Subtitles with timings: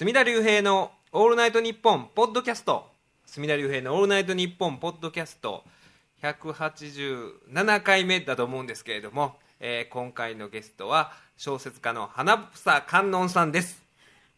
[0.00, 2.90] 隅田隆平の「オールナイトニッポン」ポッドキャスト。
[3.26, 5.62] 隅田隆平の「オールナイトニッポン」ポッドキャスト。
[6.22, 13.82] 187回目だと思うんですけれども、えー今回のゲストは小説家の花房観音さんです。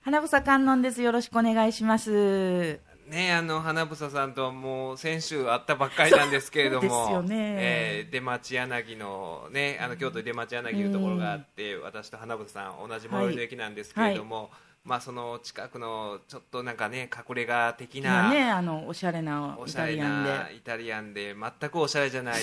[0.00, 1.00] 花房観音です。
[1.00, 2.80] よろしくお願いします。
[3.06, 7.56] ねあの花房さんとはもう先週会ったばっかりなんですけれどもですよね。
[7.60, 14.50] えー出町柳のねあの京都出町柳のところがあって、私と花房さん同じ最寄りの駅なんですけれども、
[14.84, 22.42] まあその近くのちょっとなんかね隠れ家的な、今ね、あの、おしゃれなイタリアンで、なイタリアンで全くおしゃれじゃない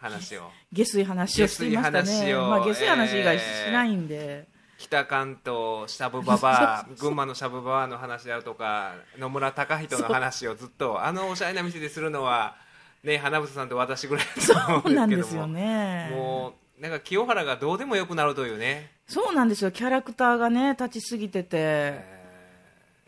[0.00, 2.06] 話を下水話をしていましたね。
[2.06, 4.52] 下水話をまあ、下水話以外しえーないんで。
[4.76, 12.56] 北関東シャブババア群馬のシャブババアの話であるとか野村隆人の話をずっとあのおしゃれな店でするのは
[13.04, 16.10] ね花房さんと私ぐらいだと思そうなんうんでですすよけどもね。
[16.12, 16.52] もう
[16.84, 19.70] なんか清原がどうでもよくなるというね、そうなんですよ。
[19.70, 22.24] キャラクターがね、立ちすぎてて、え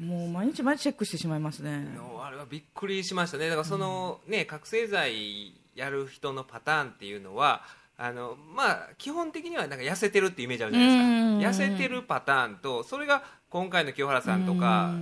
[0.00, 1.86] もう毎日毎日チェックしてしまいますね。
[2.22, 3.50] あれはびっくりしましたね。
[3.50, 7.64] だからその、ね覚醒剤やる人のパターンっていうのは
[7.98, 11.04] あのまあ基本的にはなんか痩せてるってイメージあるじゃないですか。
[11.08, 11.38] うん。
[11.38, 14.92] 痩せてるパターンとそれが今回の清原さんとか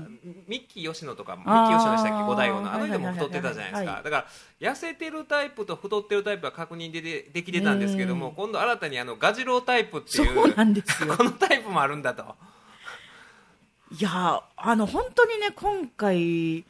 [0.47, 2.25] ミッキー吉野とかミッキあーー吉野でしたっけ？
[2.25, 4.01] 五代王のあの人も太ってたじゃないですか。
[4.05, 4.17] だか
[4.61, 8.35] ら痩せてるタイプと太ってるタイプは確認ででできてたんですけどもうん。
[8.37, 11.15] 今度新たにあのガジロウタイプっていそううなんですよ。
[11.19, 12.37] このタイプもあるんだと。
[13.99, 16.65] いやあの本当にね今回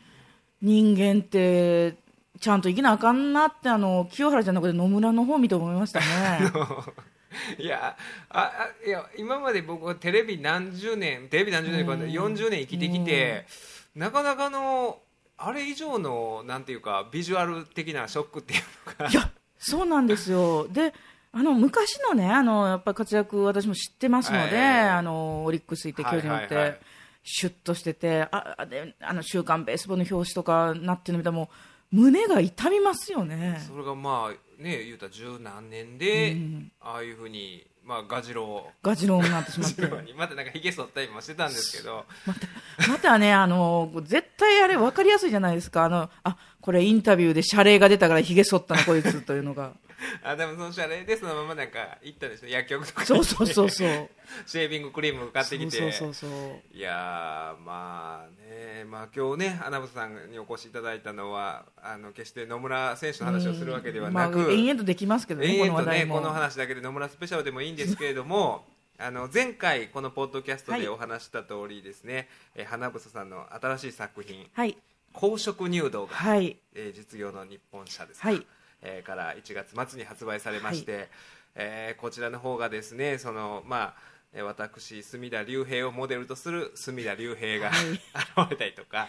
[0.63, 1.97] 人間って
[2.41, 6.05] ちゃんと生きなあかんなってあの清原じゃなくて野村の方見て思いましたね。
[7.59, 7.97] いや
[8.31, 8.53] あ
[8.85, 12.01] あいや今まで僕はテレビ何十年テレビ何十年かうん。
[12.03, 13.47] 40年生きてきて
[13.95, 15.01] なかなかの
[15.37, 18.63] あれ以上のなんていうかビジュアル的なショックっていう
[19.01, 20.69] のがいやそうなんですよ。
[20.69, 20.95] で
[21.33, 24.89] あの昔のねあのやっぱり活躍私も知ってますので、はい。
[24.91, 26.81] あのオリックス行って巨人行って、はいはいはい。
[27.25, 31.49] シュッとしててああであの週刊ベースボールの表紙とかなってるの見たらもう
[31.95, 39.83] 胸が痛みますよねそれがまあね言うたら十何年で、うんああいうふうに、まあ、ガジロウガジロウになってしまって
[40.17, 42.05] またなんかひげ剃ったりもしてたんですけど
[42.89, 45.85] またね、あの、絶対あれ分かりやすいじゃないですか。
[45.85, 49.73] あの、あ、これインタビューで謝礼が出たから髭剃ったのこいつというのが。
[50.23, 54.11] あでもその謝礼でそのままなんか行ったんですよ薬局とかそうそうそうそう。
[54.47, 56.77] シェービングクリーム買ってきてそうそうそう。
[56.77, 66.07] いやーまあね、まあ、今日ね、花房さんにお越しいただいたのは、あの決して野村選手の話をするわけではなく、まあ、延々とできますけどね、こ延々とね。
[66.07, 68.65] この話だけで野村スペシャルでもいいんですけれども、
[68.99, 74.77] あの前回、このポッドキャストでお話した通りですね、えー花房さんの新しい作品、はい。
[75.13, 76.57] 公職入道が、はい。
[76.75, 78.47] えー実業の日本社ですか、はい。
[78.85, 81.09] えーから1月末に発売されまして、
[81.57, 83.95] えーこちらの方がですねそのまあ
[84.33, 89.09] えー私隅田隆平をモデルとする隅田隆平が、現れたりとか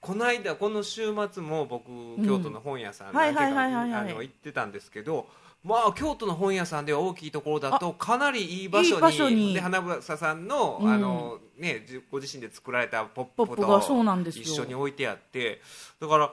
[0.00, 1.86] この間この週末も僕
[2.24, 3.92] 京都の本屋さんはい何軒かはいはいはい。
[3.92, 5.26] はいあの行ってたんですけど
[5.62, 10.90] まあ京都の本屋さんでは大きいところだとかなりいい場所にで花房さんの,、うん。
[10.90, 14.44] あのね、じご自身で作られたポップポップがそうなんとですよ。
[14.44, 15.60] 一緒に置いてあって
[16.00, 16.32] だから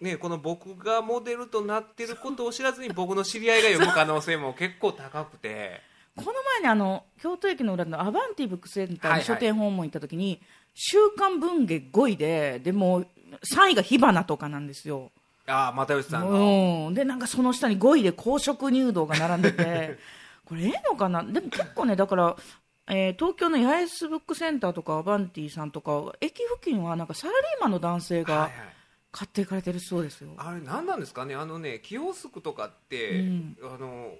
[0.00, 5.82] ね、この僕がモデルとなってることを知らずに僕の知り合いが読む可能性も結構高くて。
[6.16, 9.20] この前にあの、京都駅の裏のアバンティブックセンターはいはい。
[9.20, 10.40] に書店訪問行った時に、
[10.74, 13.04] 週刊文芸5位で、でも、
[13.54, 15.12] 3位が火花とかなんですよ。
[15.46, 19.98] ああ又吉さんの、うん、でなんかその下に5位で公職入道が並んでて。
[20.44, 21.22] これええのかな？
[21.22, 22.36] でも結構ねだから、
[22.88, 28.52] えー東京の八重洲ブックセンターとかアバンティさんとか駅付近はなんかサラリーマンの男性がはいはい
[29.12, 31.34] 買っていかれてるそうですよ、あれ何なんですかね？
[31.34, 33.56] あのねキオスクとかって、うん。
[33.62, 34.12] あの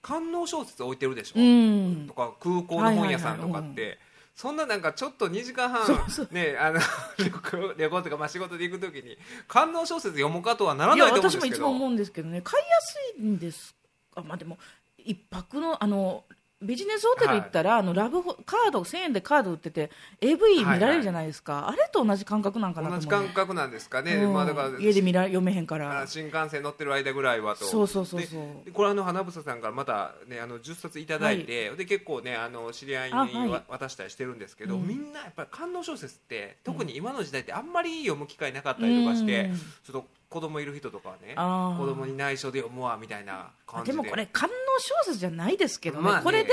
[0.00, 2.06] 官能小説置いてるでしょ、うん。
[2.06, 3.98] とか空港の本屋さんとかって、
[4.34, 5.84] そんななんかちょっと2時間半
[6.30, 6.80] ねあの
[7.18, 11.46] 旅行旅行とかまあ仕事で行くときに官能小説読むかとはならないと思うんですけど。
[11.46, 12.40] 私もいつも思うんですけどね。
[12.42, 13.74] 買いやすいんです。
[14.14, 14.58] あまあでも
[14.96, 16.24] 一泊のあの
[16.60, 24.32] ビジネスホテル行ったら、あのラブホカード1000円でカード売ってて AV 見られるじゃないですか、あれと同じ感覚なんかなと思う同じ感覚なんですかね、うん。
[24.32, 26.00] まあ、だから家で見ら読めへんから。
[26.02, 27.64] あ新幹線乗ってる間ぐらいはと。
[27.64, 28.72] そうそうそうそう。
[28.72, 34.88] これあの花房さんからまた、ね、あの10冊いただいて、で結構ねあの知り合いに渡したりしてるんですけど、うん。
[34.88, 39.56] みんなやっぱり官能小説って特に今の時代ってあんまり読む機会なかったりとかして、うん。
[39.56, 43.96] ちょっと子供いる人とかはね子供に内緒で読むわみたいな感じで。
[43.96, 46.24] でもこれ官能小説じゃないですけどね,、まあね。
[46.24, 46.52] これで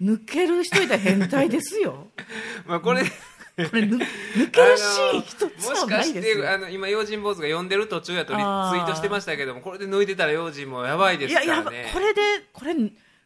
[0.00, 2.08] 抜ける人いたら変態ですよ。
[2.66, 3.08] まあこれ、こ
[3.56, 3.98] れ抜
[4.34, 6.42] 抜けるシーン一つもないですよ。
[6.42, 11.82] てあの今用心坊主が読んでる途中やとリツイあーートしてましたけどもこれで抜いてたら用心もやばいですいやからね。
[11.82, 12.20] いやこれで
[12.52, 12.74] これ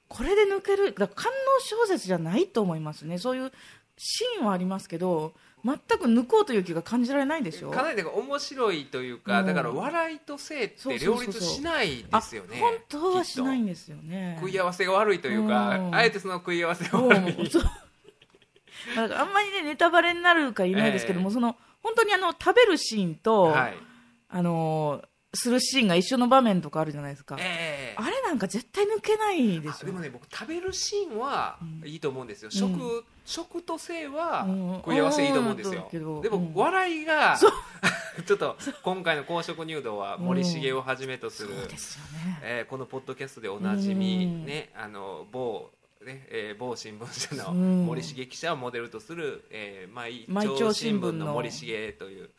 [0.09, 3.19] これで抜けるだから官能小説じゃないと思いますね。
[3.19, 3.53] そういう
[3.97, 7.71] シーンはありますけど全く抜こうという気が感じられないでしょ？
[7.71, 9.47] かなり面白いというか、うん。
[9.47, 12.59] だから笑いと性って両立しないですよね。
[12.59, 14.37] あ本当はしないんですよね。
[14.41, 14.47] と。
[14.47, 15.95] 食い合わせが悪いというか、うん。
[15.95, 17.51] あえてその食い合わせが悪い。
[17.51, 17.63] そう。
[18.95, 21.35] だからあんまりねネタバレになるか言えないですけども、ええ。
[21.35, 23.75] その本当にあの食べるシーンと、はい。
[24.29, 25.03] あの
[25.35, 32.51] するシーンが一緒の場面とかあるじゃないですか、ええあれなんか絶対抜けないでしょあでもね僕食べるシーンはいいと思うんですよ、ん。
[32.51, 34.75] 食食と性はうん。
[34.77, 35.89] 食い合わせいいと思うんですよ。
[35.93, 36.21] うん。
[36.21, 36.53] でもうん。
[36.55, 37.53] 笑いが、そう。
[38.27, 41.69] ちょっと今回の公職入道は森重をはじめとする、そう
[42.43, 44.47] えーこのポッドキャストでおなじみ、うん。
[44.47, 45.71] ね、あの某
[46.05, 47.87] ねえー某新聞社のうん。
[47.87, 52.31] 森重記者をモデルとする、えー毎毎朝朝新聞の森重という、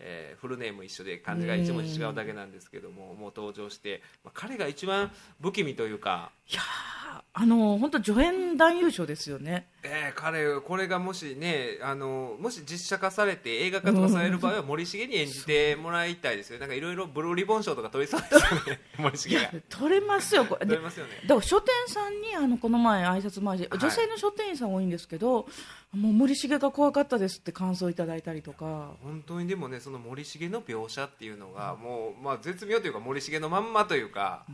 [0.00, 5.10] えーフルネーム一緒で漢字が一文字違うだけなんですけども、もう登場して、まあ、彼が一番
[5.40, 6.99] 不気味というか、いやー
[7.32, 9.68] あの本当助演男優賞ですよね。
[9.82, 16.58] えー彼これがもしねあのもし実写化されて映画化とかされる場合は森重に演じてもらいたいですよ。
[16.58, 18.40] なんかいろいろブルーリボン賞とか取りそうですよ
[18.74, 19.52] ね 森重が。
[19.68, 20.44] 取れますよ。
[20.44, 21.12] これで取れますよね。
[21.22, 23.78] だから書店さんにあのこの前挨拶回りはい。
[23.78, 25.46] 女性の書店員さん多いんですけど、
[25.92, 28.92] もう森重が怖かったですって感想いただいたりとか。
[29.02, 34.44] 本当にでもねその森重の描写っていうのがもう、まあ、絶妙というか森重のまんまというか、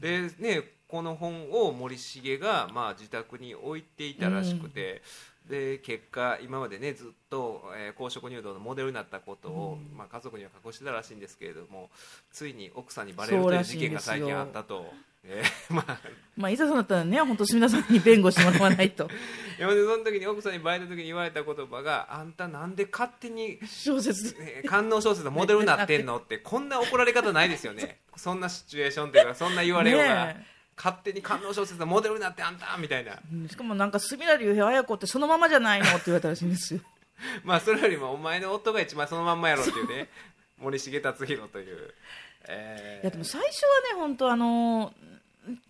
[0.00, 0.62] でね
[0.92, 5.00] この本を森重が、まあ、自宅に置いていたらしくて、
[5.48, 11.88] で結果今までねずっと、えー公職入道のモデルになったことを、まあ、家族には隠してたらしいんですけれども
[12.30, 14.92] ついに奥さんにバレるという事件が最近あったと。
[15.24, 15.44] えー
[15.74, 15.98] まあ。
[16.36, 19.08] まあいざそうなったらね本当皆さんに弁護してもらわないと。
[19.58, 24.38] いやでその時に奥さんにバレた時に言われた言葉が「あんたなんで勝手に小説。
[24.38, 28.00] ね官能小説のモデルになってんのってこんな怒られ方ないですよね。
[28.16, 33.18] そんなシチュエーションというかそんな言われようが、ね勝手に官能小説のモデルになってあんたみたいな。
[33.32, 36.80] うんしかもなんか隅田竜平綾子ってそのままじゃないのって言われたらしいんですよ。
[37.44, 40.08] まあそれよりもお前の夫が一番そのまんまやろっていうね。
[40.58, 41.94] 森重達弘という、
[42.48, 43.02] えー。
[43.02, 44.94] いやでも最初はね本当あの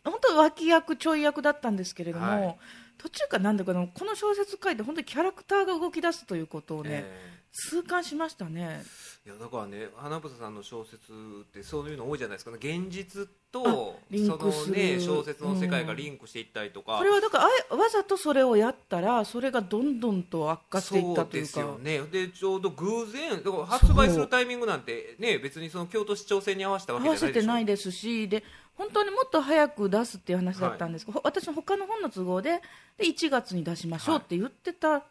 [0.05, 2.59] 本当脇役ちょい役だったんですけれども、はい。
[2.99, 8.83] 途中からなんだかのこの小説書いて本当にキャラクターが動き出すということをね、え痛感しましたね。
[8.85, 21.49] ーいやだからね花房さんの小説ってそういうの多いじゃないですか、ね、現実とその、ね、小説の世界がリンクしていったりとか、これはだからわざとそれをやったらそれがどんどんと悪化していったというか。
[21.53, 22.01] そうですよね。
[22.11, 27.41] でちょうど偶然だから発売するタイミングなんてね別にその京都市長選に合わせたわけじ合わゃないでしょ。
[27.41, 28.43] せてないですしで
[28.75, 32.61] 本当にもっと早く出すっていう話だったんですけど、ほ私の他の本の都合で
[32.99, 35.05] で1月に出しましょうって言ってたら、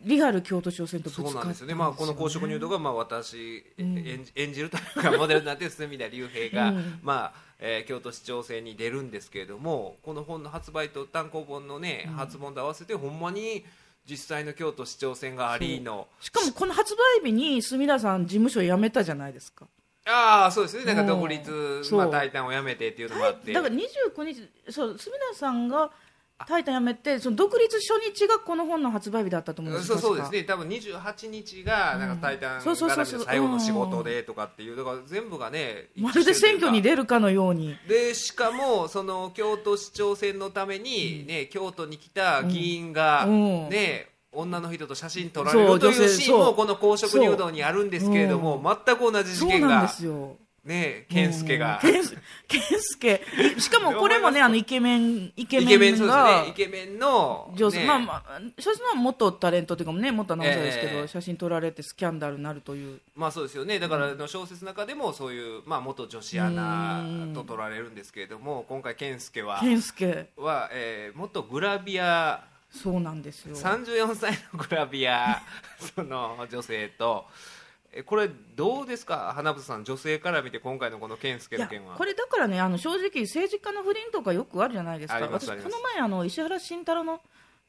[0.00, 3.98] リアル京都市長選とぶつかそうなんですよね、まあ、この公職入道が、まあ、私、うん。
[3.98, 7.00] 演じ演じるというかモデルになってる隅田竜平が、うん。
[7.02, 13.64] まあえー京都市長選に出るんですけれどもこの本の発売と単行本の、ね発本と合わせてほんまに
[14.08, 16.06] 実際の京都市長選がありの。
[16.20, 19.66] しかもこの発売日に隅田さん事務所辞めたじゃないですか。
[20.06, 20.84] ああそうですね。
[20.84, 23.52] なんか独立まあ、タイタンをやめてっていうのもあって。
[23.52, 25.90] だから29日そう隅田さんが
[26.46, 30.44] 「タイタン」辞めてその独立初日がこの本の発売日だったと思うんですそうそうですね。
[30.44, 37.76] 多分28日がなんかタイタン絡みの最後の仕事でとかっていうだから全部がねまるで選挙に出出るかのように。
[37.86, 43.68] でしかもその京都市長選のために、ね京都に来た議員が、うん。
[43.68, 50.36] ね女の人と写真撮られるというシーンもこの公職入道にあるんですけれども、全く同じ事件そうなんでがすよ
[50.68, 51.90] ね健介が、うん。
[51.90, 52.02] 健
[52.46, 53.20] 健介
[53.58, 56.48] しかもこれもねあのイケメンイケイケメンそうですね。
[56.48, 57.86] イケメンの、上手、ね。
[57.86, 61.08] まあまあ所詮は元タレントというかね元アナウンサーですけど、ええ。
[61.08, 63.00] 写真撮られてスキャンダルになるという。
[63.16, 63.78] まあそうですよね。
[63.78, 73.56] だからあの小説の中でもそういう、まあ、元女子アナうんと取られるんですけれども今回健介は健介は、えー元グラビアそうなんですよ。
[73.56, 75.42] 34歳のグラビア
[75.94, 77.67] その女性とえ
[78.04, 79.32] これどうですか？
[79.34, 81.96] 花房さん女性から見て今回のこの健介の件は。
[81.96, 87.20] これだからねあの正直政治家の不倫とかよくあるじゃないですあか私この前あの石原慎太郎の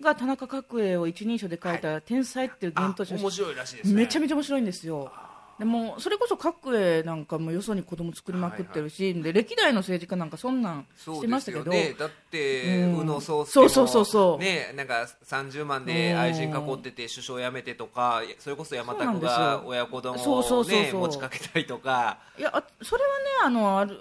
[0.01, 3.93] が田中角栄を一人称で書いた「天才」っていうあ幻冬書面白いらしいですね。
[3.95, 5.11] めちゃめちゃ面白いんですよ
[5.59, 12.99] でもそれこそ角栄なんかもよそに子供作りまくってるし、で歴代の政治家なんかそんなんしてましたけど、ね、だって、うん。
[12.99, 20.81] 宇野宗介もそうそうそうね、なんか30万で愛人囲ってて首相辞めてとかそれこそ山田君が親子丼そうそを、うそうそう。
[20.81, 22.19] ね持ちかけたりとか。
[22.37, 23.97] いやあそれはねあのある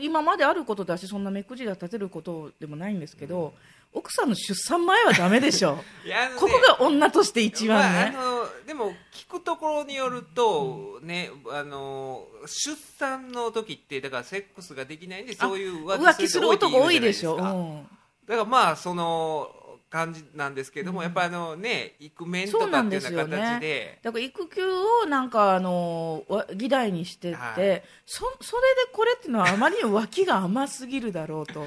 [0.00, 3.52] 今まであることだしそんな目くじら立てることでもないんですけど、
[3.94, 5.76] 奥さんの出産前はダメでしょ。
[6.04, 17.88] ねここが女として一番ね、まあ、あのでも聞くところによると、ねあの出産の時ってだからセックスができないんでそういう浮気する男多いでしょ、うん。
[18.26, 19.54] だからまあその
[19.88, 23.66] 感じなんですけども、やっぱあのねイクメンとかっていうよような形で。
[23.68, 23.98] ね。
[24.02, 27.82] だから育休をなんかあのわ議題にしてって、はい。
[28.04, 31.64] そそれでこれっていうのはあまりに脇が甘すぎるだろうと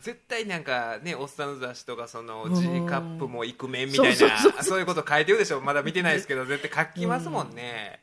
[0.00, 8.00] 絶対なんかねおっさんの雑誌とかそのうん G カップもイクメンみたいなそういうこと書いてるでしょまだ見てないですけど絶対書きますもんね、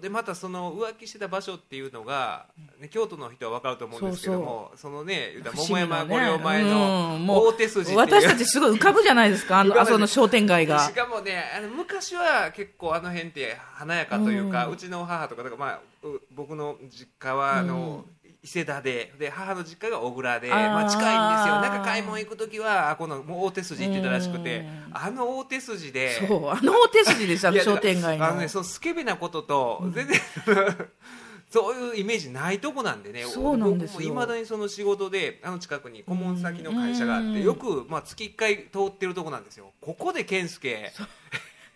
[0.00, 2.46] でまたその浮気してた場所っていうのが、
[2.80, 7.98] ね、京都の人は分かると思うんですけどもそのね桃山御陵前うんの大手筋っていう。
[7.98, 10.86] 私たちすごい浮かぶじゃないですかあのあその商店街が。
[10.86, 18.04] しかもねあの昔は結構あの辺って華やかというか、ううんちの母とかだから、まあ、う僕の実家はあの、
[18.46, 19.12] 伊勢田で。
[19.18, 20.48] で母の実家が小倉で。
[20.48, 21.60] まあ、近いんですよ。
[21.60, 24.60] なんか買い物行く時はあこのもう大手筋行ってたらしくて。
[24.60, 24.90] うん。
[24.92, 26.12] あの大手筋で。
[26.28, 26.48] そう。
[26.48, 28.24] あの大手筋ですあのいや商店街の。
[28.24, 30.20] あのねそのスケベなことと全然、
[31.50, 33.24] そういうイメージないとこなんでね。
[33.24, 34.08] そうなんですよ。
[34.08, 37.34] いまだにその仕事であの近くに顧問先の会社があっうん。
[37.34, 39.72] てよく、まあ、月1回通ってるとこなんですよ。
[39.80, 40.92] ここで健介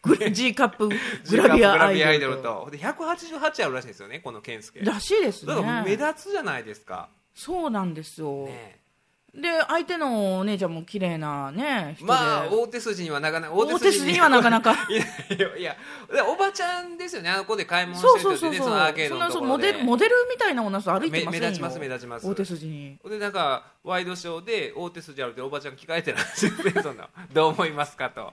[0.32, 2.64] G カップグラビアアイドルと。
[2.66, 2.70] と。
[2.70, 8.80] で188あるらしいんですよねこの健介らしいですだから目ね立つじゃないですか、そうなんですよ、ね
[9.34, 14.74] で相手のお姉ちゃんも綺麗なね人で、まあ大手筋にはなかなか大手筋にはなかなか。
[14.90, 15.04] いや
[15.36, 15.76] いやいや
[16.12, 17.30] でおばちゃんですよね。
[17.30, 21.30] あの子で買い物してそうそうそうる人でねそのアーケードのとそころモデルモデルみたいな女の人歩いてませんよ。
[21.30, 22.26] 目目立ちます目立ちます。
[22.26, 22.98] 大手筋に。
[23.04, 27.08] でなんかワイドショーで大手筋あるっておばちゃん聞かれてるんですよねそんな。
[27.32, 28.32] どう思いますかと。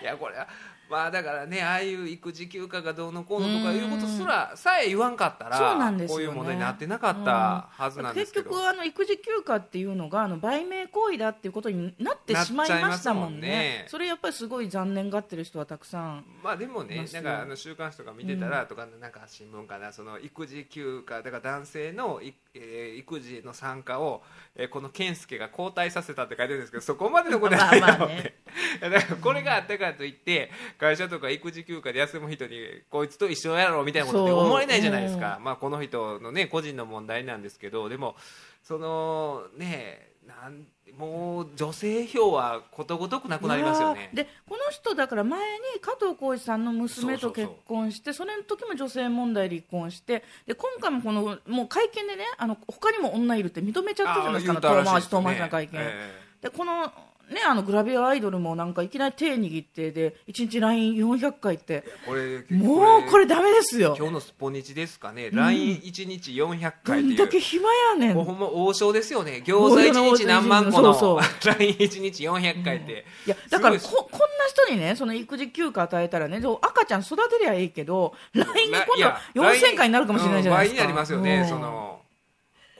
[0.00, 0.46] いやこれは
[0.88, 6.26] まあだからねああいう育児休暇がどうのこうのとかいうことすらさえ言わんかったらそうなんですよね。
[6.26, 13.48] こういう問題になってなかったはずなんですけど、結局あの育児休暇っていうのがあの売名行為だっていうことになってしまいましたもんね。
[13.48, 13.86] ね。
[13.88, 16.24] それやっぱりすごい残念がってる人はたくさん。
[16.42, 24.22] まあでもねなんかあの週刊誌とか見てたらとか、なんか新聞かなその育児休暇だから男性のい、えー育児の参加を、
[24.54, 28.34] えーこの健介が交代させたって書いてるんですけどそこまでのことはないだろうって、
[28.80, 32.58] だからこれがあったからといって会社とか育児休暇で休む人に
[32.90, 38.16] こいつと一緒やろうみたいなことって思えないじゃないですか、まあ、この人のね個人の問題なんですけどでも
[38.62, 40.66] そのねなん
[40.98, 44.10] もう女性票はことごとくなくなりますよね。
[44.14, 56.26] でこの人だから前に加藤浩次さんの娘と結婚してそれの時も女性問題離婚してで今回もこのもう会見でねあの他にも女いるって認めちゃったじゃないですか遠回し遠回しな会見、え。
[56.42, 56.90] でこの
[57.30, 61.84] ねあのグラビアアイドルもなんかいきなり手握ってで1日 LINE400 回って。
[61.86, 63.94] えこれもうこれダメですよ。
[63.98, 67.14] 今日のスポニチですかね、LINE1 日400ど回っていう。
[67.14, 68.14] んだけ暇やねん。
[68.14, 69.42] もうほんま王将ですよね。
[69.44, 70.94] 餃子1日何万個の。
[70.94, 81.48] そう LINE1 日400回って、いやだからすここんな人にねその育児休暇与えたらねで赤ちゃん育てりゃいいけど LINE でい今や度4000回になるかもしれないじゃないですか、うん倍になりますよね、うん。
[81.48, 82.00] その。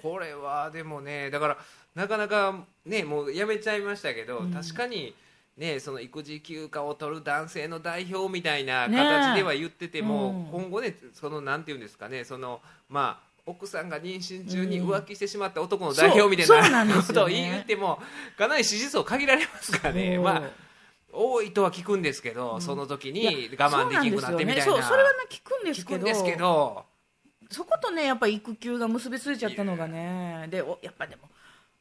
[0.02, 1.58] これはでもねだから
[1.94, 5.14] なかなかねもうやめちゃいましたけど、確かに
[5.56, 18.00] ねその育児休暇を取る男性の代表みたいな形では言ってても、今後ねそのなんていうんですかねそのまあ奥さんが妊娠中に浮気してしまった男の代表みたいそうそうなんことを言っても
[18.36, 20.42] かなり支持層限られますからね、まあ、
[21.12, 24.76] 多いとは聞くんですけど、その時に我慢できなくなってみたいな。
[24.76, 26.84] ねそれはね聞くんです聞けどくんですけど
[27.50, 31.22] そことねやっぱ育休が結びついちゃったのがねでおやっぱでも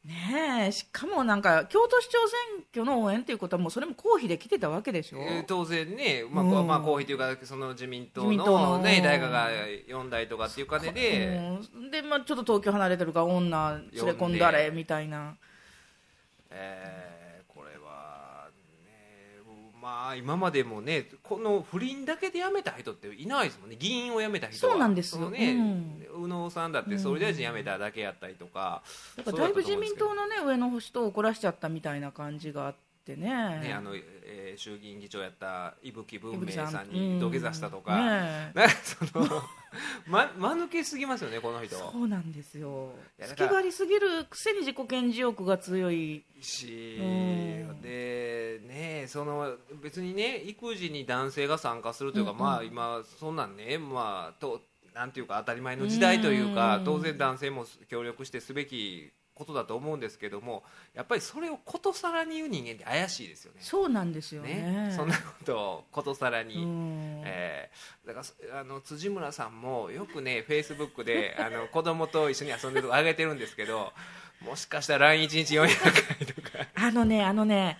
[0.06, 2.38] ねえしかもなんか京都市長選
[2.72, 9.48] 挙の応援っていうことはもうそれも公費で来てたわけでしょ、えー当然ね、まあうんまあ、公費というかその自民党の自民党のね、大学が
[9.88, 11.90] 4台とかっていう金で、うん。
[11.90, 15.34] で、まあ、ちょっと東京離れてるから女連れ込んだれみたいな。
[16.50, 17.15] えー
[19.86, 23.76] まあ今までもねこの不倫だけで辞めた人っていないですもんね。
[23.78, 24.72] 議員を辞めた人は。
[24.72, 25.20] そうなんですよ。
[25.22, 25.52] のね
[26.16, 26.24] うん。
[26.24, 28.82] 宇野さんだって総理大臣辞めただけやったりとか、
[29.16, 33.28] だからだいぶ自民党の、ね、上の人を怒らしちゃったみたいな感じがあってね。
[33.60, 36.88] ねあのえー衆議院議長やった伊吹文明さん。
[36.90, 38.06] に土下座したとか、うん。
[38.06, 39.42] ね その
[40.08, 41.76] ま間抜けすぎますよねこの人。
[41.76, 42.94] そうなんですよ。
[43.20, 46.24] 隙がありすぎるくせに自己顕示欲が強い。
[46.40, 47.82] し、うん。
[47.82, 52.42] でねその別にね育児に男性が参加するというか、うんうん。
[52.42, 54.62] まあ今そんなんねまあと
[54.94, 56.84] なんていうか当たり前の時代というか、うん。
[56.84, 60.64] 当然男性も協力してすべきことだと思うんですけども
[60.94, 63.58] やっぱりそれをことさらに言う人間って怪しいですよね。
[63.60, 64.88] そうなんですよね。
[64.88, 64.94] ね？
[64.96, 67.22] そんなことをことさらに、うん。
[67.24, 73.92] えーだからそあの辻村さんもよくねフェイスブックであの子供と一緒に遊んでるとこ上げてるんですけど
[74.40, 75.66] もしかしたら LINE1 日400
[76.18, 76.66] 回とか。
[76.74, 77.78] あのねあのね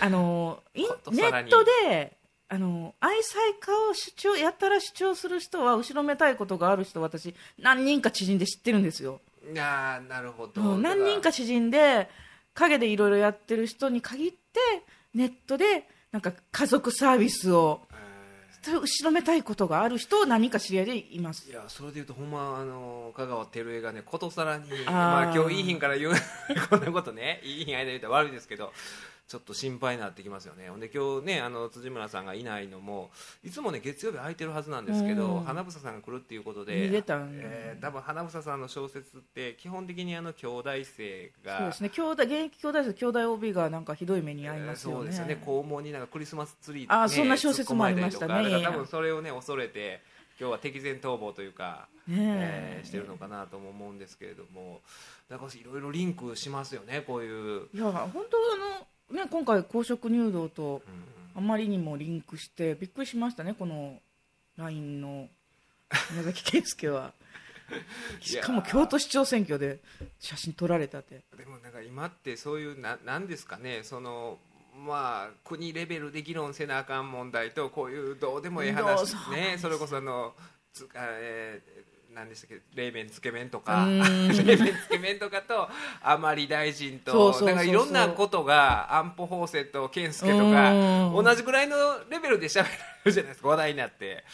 [0.00, 2.16] あのインネットで
[2.48, 9.20] あの愛妻家を主張やったら主張する人は後ろめたいことがある人私何人か知人で知ってるんですよ、
[9.52, 12.08] いやーなるほど、うん何人か知人で
[12.54, 14.38] 陰でいろいろやってる人に限って
[15.14, 17.80] ネットでなんか家族サービスを
[18.66, 21.48] え後ろめたいことがある人を何人か知り合いでいます。
[21.48, 26.12] ーいやそれでいうとほんまあの香川照江がねことさらにまあ今日いい品から言う
[26.70, 28.72] こんなことねいい品間で言ったら悪いですけど
[29.26, 30.68] ちょっと心配になってきますよね。
[30.68, 33.10] ほんで今日ねあの辻村さんがいないのも
[33.42, 35.44] いつもね月曜日空いてるはずなんですけど、うん。
[35.44, 41.88] 花房さんが来るっていうことで見れたんえー多分花房さんの小説って基本的にあの兄弟生がそうですね。
[41.88, 45.42] 兄弟現役兄弟生兄弟 OB がなんかひどい目に遭いますよね,、そうですよね。
[45.44, 48.62] 肛門になんかクリスマスツリー、ね、あーそんな小説もありましたね。
[48.62, 50.02] 多分それをね恐れて
[50.38, 52.78] 今日は敵前逃亡というか、ねえ。
[52.78, 54.82] えーしてるのかなとも思うんですけれども
[55.28, 61.14] だからいろいろリンクしますよねこういう、いや本当あのね今回公職入道とうん。
[61.36, 63.98] あまりにもリンクしてびっくりしましたねこの
[64.56, 65.28] LINE の
[66.12, 67.12] 宮崎圭介は。
[68.20, 69.80] しかも京都市長選挙で
[70.20, 71.22] 写真撮られたって。
[71.36, 74.38] でもなんか今ってそういうななんですかねその
[74.76, 80.34] まあ国レベルで議論せなあかん問題とこういうどうでもいいどう話ねそれこそあの
[80.72, 81.73] つあえー
[82.14, 82.60] 何でしたっけ？
[82.74, 83.84] 冷麺つけ麺とか。
[83.86, 85.68] う 冷麺つけ麺とかと
[86.02, 91.12] 甘利大臣となんかいろんなことが安保法制と健介とうかん。
[91.12, 91.76] 同じぐらいの
[92.08, 94.24] レベルで喋られるじゃないですか話題になって。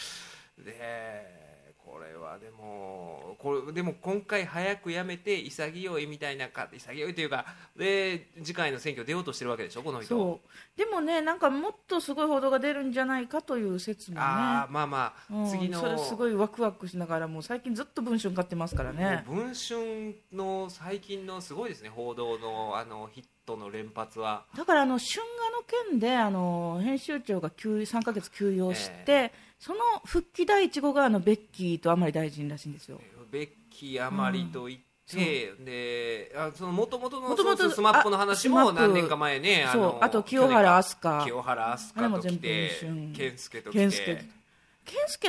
[0.58, 3.09] でこれはでも
[3.42, 9.82] これでも今回早くやめて潔いみたいなか潔いというかで次回の選挙出ようとしてるわけでしょ？
[9.82, 10.08] この人。
[10.08, 10.78] そう。
[10.78, 14.22] でもねなんかもっとすごい報道が出るんじゃないかという説もね。
[14.22, 19.24] ああまあまあ、うん次のそれすごいワクワクしながらもう最近ずっと文春買ってますからね。
[19.26, 24.44] 文春の最近のすごいですね報道のあのヒットの連発は。
[24.54, 29.32] だからあの春画の件であの編集長が休3ヶ月休養して、え。
[29.60, 32.98] その復帰第一号があのベッキーと甘利大臣らしいんですよ
[33.30, 42.70] ベッキー甘利と言って、であその元々の元々スマップの話あも何年か前ねあのあと清原飛鳥清原飛鳥と来て
[43.14, 43.78] 健介と来て。
[43.78, 44.40] 健介。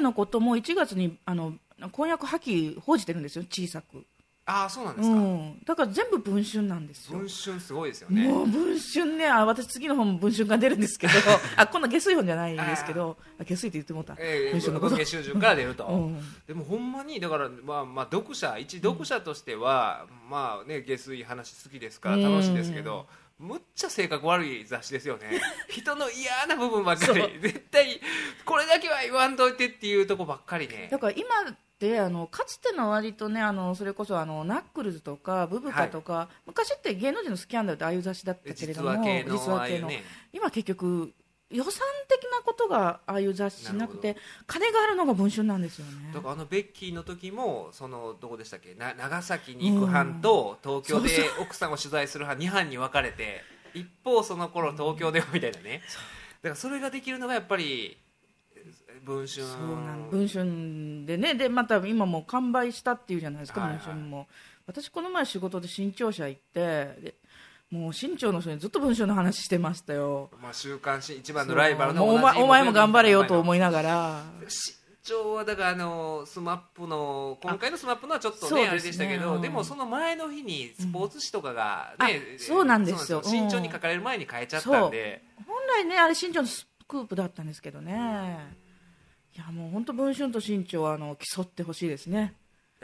[0.02, 1.54] のことも1月にあの
[1.92, 4.06] 婚約破棄報じてるんですよ小さく、
[4.46, 7.20] ああそうなんですか、うん、だから全部文春なんですよ。
[7.20, 8.28] 文春すごいですよね。
[8.28, 9.28] もう文春ね。
[9.28, 11.14] あ私次の本も文春が出るんですけど。
[11.56, 13.18] あ今度下水本じゃないんですけど。
[13.40, 14.96] あ下水って言ってもうた、ええ文春のこと。
[14.96, 16.20] 文芸集中から出ると、うん。
[16.48, 23.08] でもほんまにだから、まあまあ、読者一読者としては、まあね下水話好きですから楽しいですけど、
[23.42, 25.42] むっちゃ性格悪い雑誌ですよね。
[25.68, 27.40] 人の嫌な部分ばっかり。
[27.40, 28.00] 絶対
[28.46, 30.90] これだけは言わんといてっていうとこばっかりね。
[30.92, 40.04] だから今ってあのかつての割とねあのそれこそあのナックルズとかブブカとか、昔って芸能人のスキャンダルってああいう雑誌だったけれども実話系のね。
[40.32, 41.12] 今結局
[41.52, 41.74] 予算
[42.08, 46.12] 的なことがああいう雑誌なくなて金があるのが文春なんですよね。
[46.14, 48.74] だからあのベッキーの時もそのどこでしたっけ？
[48.76, 51.10] な長崎に行く班と東京で
[51.40, 53.42] 奥さんを取材する班2班に分かれて
[53.74, 55.82] 一方その頃東京ではみたいなね。
[56.42, 57.98] だからそれができるのがやっぱり
[59.04, 59.44] 文春。
[59.46, 61.36] そうなん文春でね。
[61.36, 64.28] でまた今もう完売したっていうじゃないですか、文春も。
[64.68, 66.60] 私この前仕事で新潮社行って
[67.02, 67.16] で
[67.72, 70.30] もう新潮の人にずっと文春の話してましたよ。
[70.42, 74.24] まあ、週刊誌一番のライバルのお前お前も頑張れよとい思いながら。
[74.42, 74.48] 新
[75.04, 79.42] 潮はだからあのスマップの今回のスマップのはちょっとねあれでしたけど、うん。
[79.42, 82.08] でもその前の日にスポーツ紙とかがうん。
[82.08, 83.20] ね、あそうなんですよ。
[83.20, 85.24] うんそうなん新潮に書かれる前に変えちゃったんで。
[85.48, 88.50] 本来ねあれ新潮のスクープだったんですけどね。
[89.34, 92.36] いやもう本当文春と新潮はあの競ってほしいですね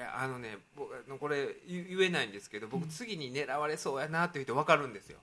[0.03, 5.19] あのね僕あのこれ言言えないんですけど僕次に狙われそうやなっていう人分かるんですよ。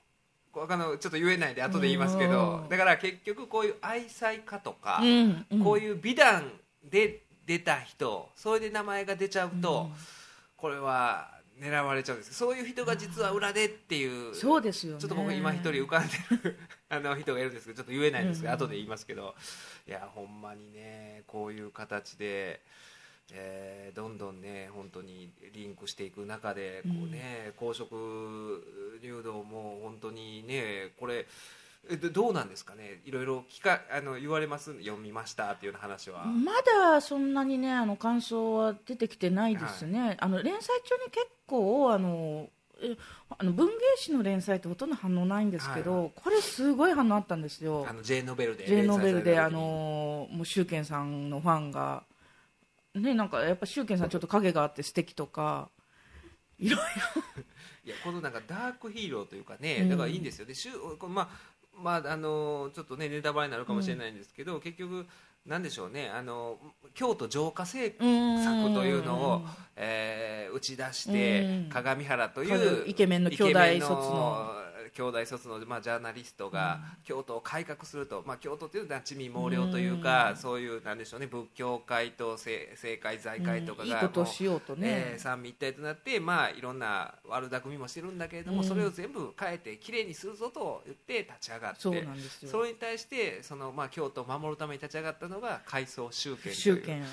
[0.52, 5.64] こあのちょっと言えないんで後で言いますけどうんだから結局こういう愛妻家とか、うんうん。
[5.64, 6.52] こういう美談
[6.84, 9.90] で出た人それで名前が出ちゃうと、
[10.56, 11.28] これは
[11.60, 12.34] 狙われちゃうんです。
[12.34, 15.00] そういう人が実は裏でっていうそうですよね。
[15.00, 16.58] ちょっと僕今一人浮かんでる
[16.88, 18.56] あの人がいるんですけどちょっと言えないんですけど、うん。
[18.56, 19.34] 後で言いますけど。
[19.87, 22.62] いやほんまにねこういう形で、
[23.32, 27.94] えーどんどんね本当にリンクしていく中でこうね、公職
[29.02, 31.26] 入道も本当にねこれ
[31.88, 33.02] えどどうなんですかね？
[33.04, 34.72] いろいろ聞かあの言われます？
[34.80, 42.48] 読みましたっていう話は、まだそんなにねあの感想は出てきてないですね、あの連載中に結構あの
[42.82, 42.96] え
[43.38, 47.87] あの文芸誌の連載ってほとんど反応ないんですけど、はいこれすごい反応あったんですよ。
[47.88, 52.02] あの J ノベルで J ノベルであのもうシュウケンさんのファンが
[52.94, 55.68] ねなんかやっぱシュウケンさんちょっと影があって素敵とか
[56.59, 56.80] いろい
[57.85, 59.88] いやこのなんかダークヒーローというかね、うん。
[59.90, 61.28] だからいいんですよでしゅこまあ
[61.76, 65.07] まああのちょっとねネタバレになるかもしれないんですけど、結局
[65.44, 66.57] なんでしょうねあの
[66.94, 69.42] 京都浄化政ろ策というのを、
[69.76, 71.68] えー打ち出して、うん。
[71.68, 74.54] 鏡原といかうイケメンの兄弟卒の
[74.94, 80.37] 京大卒の、まあ、ジャーナリストが京都を改革すると、まあ、京都というのは地味猛量というか、うん。
[80.37, 83.90] そういうなんでしょうね仏教界と政政界財界とかがうん。
[83.90, 84.80] いいことをもうしようとね。
[84.85, 88.68] えー三位一体となって、まあ、いろんな悪巧みもしてるんだけれども、うん。
[88.68, 92.50] それを全部変えてきれいにするぞと言って立ち上がってそうなんですよ。
[92.50, 97.04] それに対してその、まあ、京都を守るために立ち上がったのが改装集権という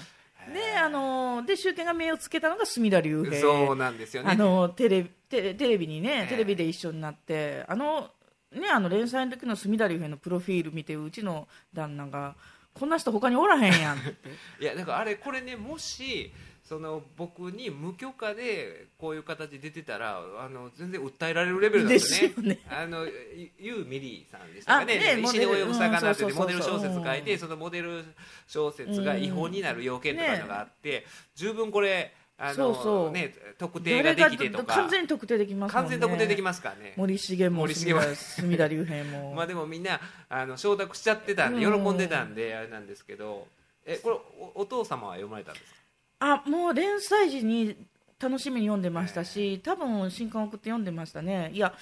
[0.47, 3.39] 集権えーであので集権が目をつけたのが隅田竜平。
[3.39, 4.32] そうなんですよね。
[4.32, 6.27] あのテレビテレテレビにね、ええ。
[6.27, 8.10] テレビで一緒になってあの
[8.51, 12.36] ねあの連載の時の隅田竜平のプロフィール見てうちの旦那が
[12.73, 14.15] こんな人他におらへんやんって。
[14.60, 16.32] いやだからあれこれねもし
[16.72, 22.36] その僕に無許可でこういう形で出てたらあの全然訴えられるレベルなんですよね。
[22.36, 22.60] ですよね。
[22.70, 24.94] あのゆユーミリーさんでしたかね。
[24.94, 28.06] あね石に及ぶ魚ってモデル小説書いてそのモデル
[28.48, 31.06] 小説が違法になる要件とかのがあって、
[31.36, 34.76] 十分これあのね特定ができてとか。
[34.76, 36.94] 完全に特定できますもん完ね全特定できますからね。
[36.96, 41.96] 森重も森重も隅田竜平も、まあでもみんなあの承諾しちゃってたんで喜うん。
[41.96, 43.46] んでたんであれなんですけど。
[43.84, 44.16] えこれ
[44.56, 45.81] おお父様は読まれたんですか？
[46.22, 47.76] あもう連載時に
[48.20, 51.50] 楽しみに読んでましたし、多分新刊送って読んでましたね。
[51.54, 51.74] いや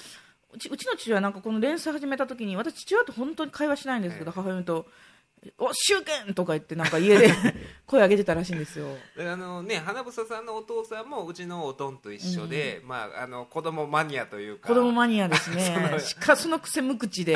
[0.53, 4.87] うちうちの父親はなんかこの連載始めた時に私父親と本当に会話しないんですけど、え母親と
[5.57, 7.31] 「お集権!」とか言ってなんか家で
[7.85, 8.87] 声上げてたらしいんですよ。
[9.17, 14.67] であのね花房さんのお父さんもうちのおとんと一緒で、まああの子供マニアというか。
[14.67, 15.99] 子供マニアです そねの。
[15.99, 17.35] しかそのくせ無口で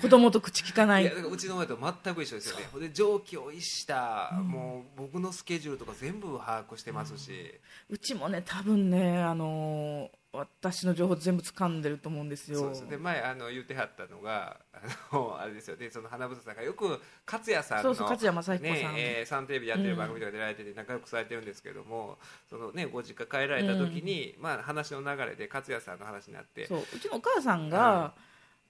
[0.00, 1.04] 子供と口聞かない。
[1.04, 2.88] いうちの親と全く一緒ですよね。
[2.88, 7.32] で常軌を逸した、もう僕のスケジュールとか全部把握してますし、
[7.88, 12.58] うちもね多分ねあのー私の情報全部掴んでると思うんですよ。
[12.58, 15.76] そうですで前あの言ってはったのがあのあれですよ。
[15.76, 16.98] ねその花房さんがよく
[17.30, 18.94] 勝也さんのそうそう勝谷正彦さん。
[18.94, 22.18] ねえーサンテレビでやってる番組とか出られてて仲良くされてるんですけども、
[22.48, 26.78] そのねご実家帰られた時に、まあ話の流れで勝也さんの話になってそう。
[26.80, 28.14] うちのお母さんが、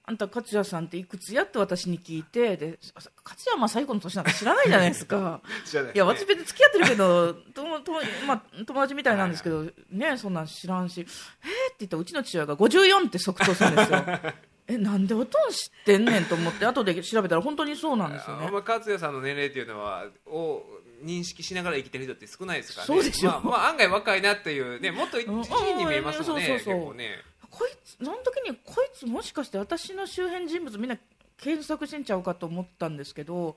[0.05, 3.09] あんた勝谷さんっていくつやって私に聞いてで勝
[3.45, 5.39] 谷正彦の年なんか知らないじゃないですか。
[5.95, 5.97] い。
[5.97, 14.03] や私別に付き合ってるけど友 友,、まあ、友達みたいなんですけど、ねそんなん知らんしえー、って言ったらうちの父親が54って即答するんですよ。
[14.67, 18.47] えなんでおとん知ってんねんと思って後で調べたら本当にそうなんですよね。
[18.47, 20.63] あんま勝也さんの年齢っていうのはを
[21.03, 22.93] 認識しながら生きてる人って少ないですからね。
[22.93, 23.29] そうでしょ。
[23.29, 25.43] まあ、まあ案外若いなっていうねもっと一うん。
[25.43, 26.47] 時に見えますもんね、うん。
[26.47, 26.75] そうそうそう。
[26.75, 27.21] 結構ね
[27.53, 30.97] こいつその時にこいつもしかして私の周辺人物みんな
[31.37, 33.55] 検索してんちゃうかと思ったんですけど。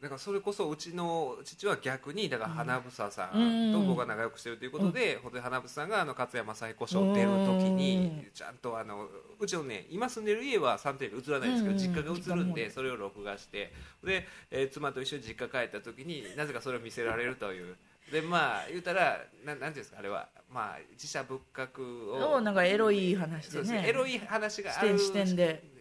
[0.00, 11.78] だからそれこそうちの父は逆にだから花房さうんんと僕が仲良くしてるということで、本当に花房さんがあの勝山正彦賞出る時にちゃんとあのうちのね今住んでる家は3テレビ映らないですけど、うん。
[11.78, 13.72] 実家が映るんでそれを録画して。
[14.04, 17.76] で、えー妻と一緒に実家帰った時になぜかそれを見せられるという。
[18.10, 20.28] でまあ言うたらななんていうんですかあれは。
[20.50, 22.34] まあ自社仏閣を。
[22.34, 23.82] をなんかエロい話でね。
[23.82, 23.88] ね。
[23.88, 25.62] エロい話があ視点る視点で。
[25.62, 25.76] えー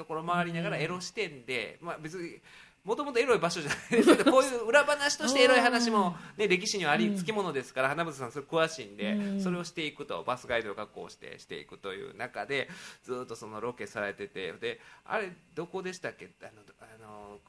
[0.00, 2.40] ところ回りながらエロ視点で、まあ、別に
[2.84, 9.42] もともとエロい場所じゃないですけど こういう裏話としてエロい話も、ね、歴史にはありつきものですから花房さんそれ詳しいんで、うん。
[9.42, 12.70] それをしていくとバスガイドを確保してしていくという中で
[13.02, 16.30] ずっとそのロケされててであれどこでしたっけ？
[16.42, 17.40] あのあの、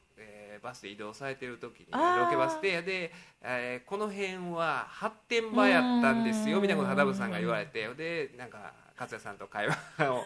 [0.52, 3.12] えーバスで移動されてる時にロケバスでで、
[3.42, 10.24] えーこの辺は発展場やったんですよみたいなことを花房さんが言われてでなんか勝也さんと会話を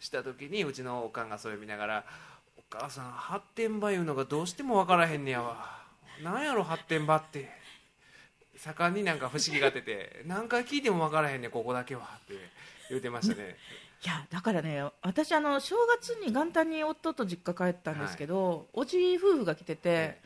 [0.00, 2.04] した時にうちのおかんがそれ見ながら
[2.58, 5.80] 「お母さん発展場いうのがどうしても分からへんねやわ。
[6.22, 7.48] なんやろ発展場って」
[8.58, 12.34] 盛んになんか不思議が出て何回聞いても分からへんねんここだけはって
[12.90, 13.56] 言うてましたね
[14.02, 20.18] いやだからね私あの正月に元旦に夫と実家帰ったんですけど、おじ夫婦が来てて、え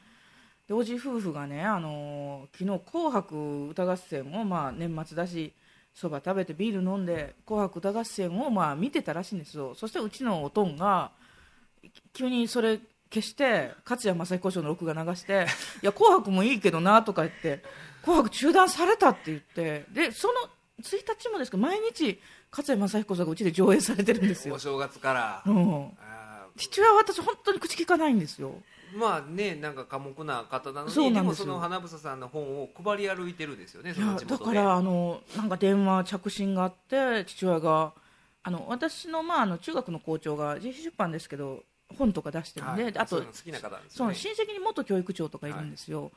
[0.68, 5.52] でおじ夫婦がねあの昨日紅白歌合戦をまあ年末だし
[5.94, 9.74] そば食べてビール飲んで紅白歌合戦をまあ見てたらしいんですよ。
[9.74, 11.10] そしてうちのおとんが
[12.12, 12.78] 急にそれ
[13.12, 15.46] 消して勝谷正彦賞の録画流して
[15.82, 17.62] 「いや紅白もいいけどな」とか言って
[18.02, 20.34] 「紅白中断された」って言ってでその
[20.82, 24.54] 1日もですけど毎日勝谷正彦さんがうちで上映されてるんですよ。
[24.54, 25.90] お、正月から、うん、
[26.56, 28.54] 父親は私本当に口聞かないんですよ。
[28.94, 31.46] まあねなんか寡黙な方なのそうなんですよ。
[31.46, 37.92] にでもその花房さんの本を配り歩いてるんですよねだからあのなんか電話着信があって父親が
[38.44, 41.64] あの私の,、まあ、あの中学の校長が自費出版ですけど
[41.98, 42.98] 本とか出してるんで、はい。
[42.98, 44.14] あとそういうの好きな方なんですそよね。
[44.14, 46.12] の親戚に元教育長とかいるんですよ、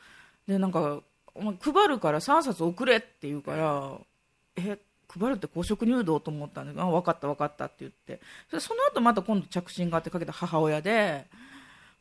[0.47, 1.01] でなんか
[1.61, 3.97] 配るから3冊送れって言うから、
[4.57, 8.19] え配るって公職入道と思ったんであ分かった分かったって言って。
[8.59, 11.25] その後また今度着信があってかけた母親で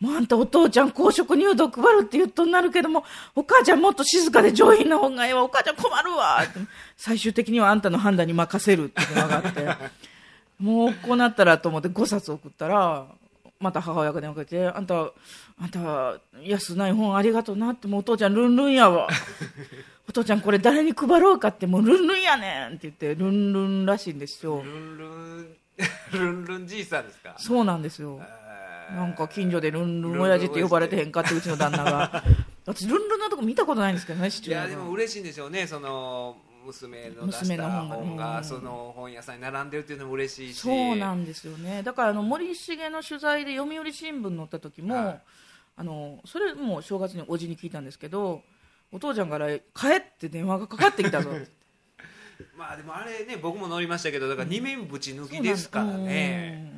[0.01, 6.59] もうあんたお父ちゃん公職入道配るって言うとなるけどもお母ちゃんもっと静かで上品な方がええわお母ちゃん困るわって。
[6.97, 10.07] 最終的にはあんたの判断に任せるっていうのがあって。
[10.59, 13.07] もうこうなったらと思って5冊送ったら
[13.59, 14.95] また母親が電話かけてあんた
[15.61, 19.09] あんた安ない本ありがとうなってもうお父ちゃんルンルンやわ。
[20.09, 22.69] お父ちゃんこれ誰に配ろうかってもうルンルンやねん。
[22.69, 24.63] って言ってルンルンらしいんですよ。
[24.63, 25.57] ルンルン
[26.13, 27.35] ルンルンじいさんですか？
[27.39, 28.21] そうなんですよ。
[28.23, 28.97] えー。
[28.97, 32.23] なんか近所でルンルン親父って呼ばれてへんかってうちの旦那が。
[32.67, 40.61] 私ルンルンのとこ見たことないんですけどね父いやでも嬉しいんでしょうねその娘の出した本がその本屋さんに並んでるっていうのも嬉しいし。
[40.61, 41.83] そうなんですよね。
[41.83, 45.23] だからあの森重の取材で読売新聞載った時も、はい。
[45.79, 48.43] あのそれも正月におじに聞いたんですけど
[48.91, 49.63] お父ちゃんから帰
[49.99, 51.31] って電話がかかってきたぞ。
[52.57, 56.69] まあでもあれね僕も乗りましたけどだから二面ぶち抜きですからね。
[56.71, 56.76] うん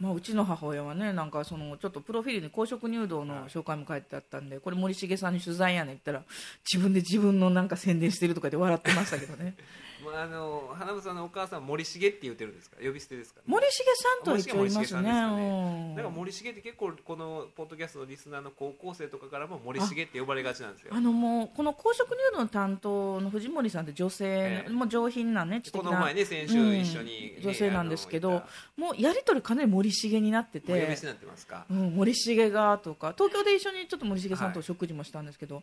[0.00, 6.32] まあ、うちの母親はねなんかそのちょっとプロフィールに公職入道の紹介も書いてあったんでこれ森重さんに取材やねんって言ったら
[6.72, 9.54] 自分で自分のなんか宣伝してるとかで笑ってましたけどね。
[9.56, 9.62] ま
[10.16, 12.76] ああの花房さんのお母さん森重って言ってるんですか？
[12.82, 14.76] 呼び捨てですか、森重さんとは一応いますね。
[14.76, 15.94] 森重さんですようん。
[15.96, 20.92] だから森重って結構このポッドキャストのリスナーの高校生とかからも森重って呼ばれがちなんですよ。
[20.94, 24.70] あのもうこの公職入道の担当の藤森さんって女性、ええ。
[24.70, 28.42] もう上品なねこの前ね先週一緒にね、うん女性なんですけど
[28.76, 30.66] もうやり取りかなり森重になってて。
[30.66, 31.64] てになってますか？
[31.70, 33.14] うん、森重がとか。
[33.16, 35.62] 東京で一緒にちょっと森重さんと食事もしたんですけど、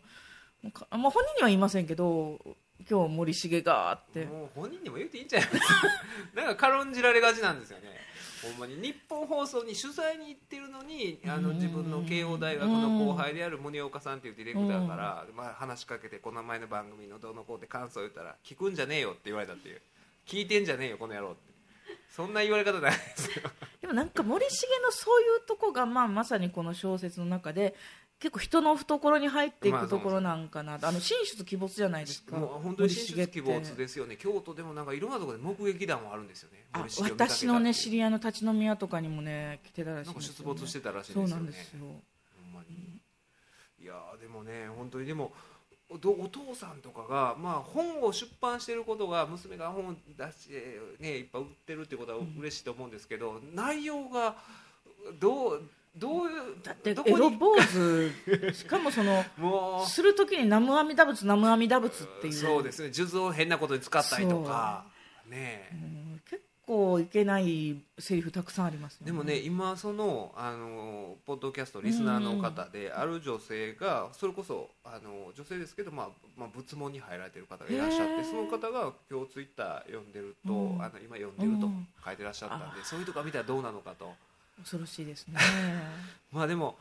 [0.62, 2.40] もうかまあ、本人には言いませんけど
[2.88, 4.24] 今日森重がって。
[4.26, 5.66] もう本人にも言っていいんじゃないです？
[5.66, 5.74] か
[6.34, 8.06] なんか軽んじられがちなんですよね。
[8.42, 11.56] ほんまに日本放送に取材に行ってるのにあのうん。
[11.56, 19.80] 自分の慶応大学の後輩である宗岡さんっていうディレクターから、まあ、話しかけてこの前の番組のどうのこうで感想言ったら聞くんじゃねえよって言われたっていう。
[20.26, 21.56] 聞いてんじゃねえよこの野郎って。
[22.10, 23.50] そんな言われ方ないですよ。
[23.80, 24.50] でもなんか森重
[24.84, 27.74] のそういうとこが、まあ、まさにこの小説の中で
[28.18, 32.36] 結構人の懐に入っていまあくところなんかな、あの進出鬼没じゃないですか。
[32.36, 34.16] もう本当に進出鬼没ですよね。
[34.16, 36.64] 京都でもなんかいろんなところで目撃談もあるんですよね。
[36.72, 41.42] あ私のね知り合いの立ち飲み屋とかにもね来てたらしいね、出没してたらしいんそですよね。
[41.42, 41.78] うなんですよ。
[41.82, 42.64] ほん
[43.78, 45.32] いやーでもね本当にでも
[45.88, 54.34] お父さんとかが、まあ、本を出版してることが娘が本を出して、ね、いっぱい売ってるってことは嬉しいと思うんですけど、内容が
[55.20, 55.62] どう
[55.96, 58.10] どういうだってエロ坊主
[58.52, 59.24] しかもその
[59.86, 62.32] するときに南無阿弥陀仏南無阿弥陀仏っていう。
[62.34, 62.92] そうですね。
[62.92, 64.84] 数珠を変なことに使ったりとか。
[65.28, 69.06] ねうん結構いけないセリフたくさんありますよね。
[69.06, 80.82] でもね今そのあのポッドキャストリスナーの方である女性がそれこそあの女性ですけど、まあまあ、仏門に入られてる方がいらっしゃってその方が今日ツイッター読んでると、うん。
[80.82, 81.86] あの今読んでるとうん。
[82.04, 84.12] 書いてらっしゃったんで、そういうとこ見たらどうなのかと
[84.58, 85.38] 恐ろしいですね。
[86.32, 86.78] まあでも、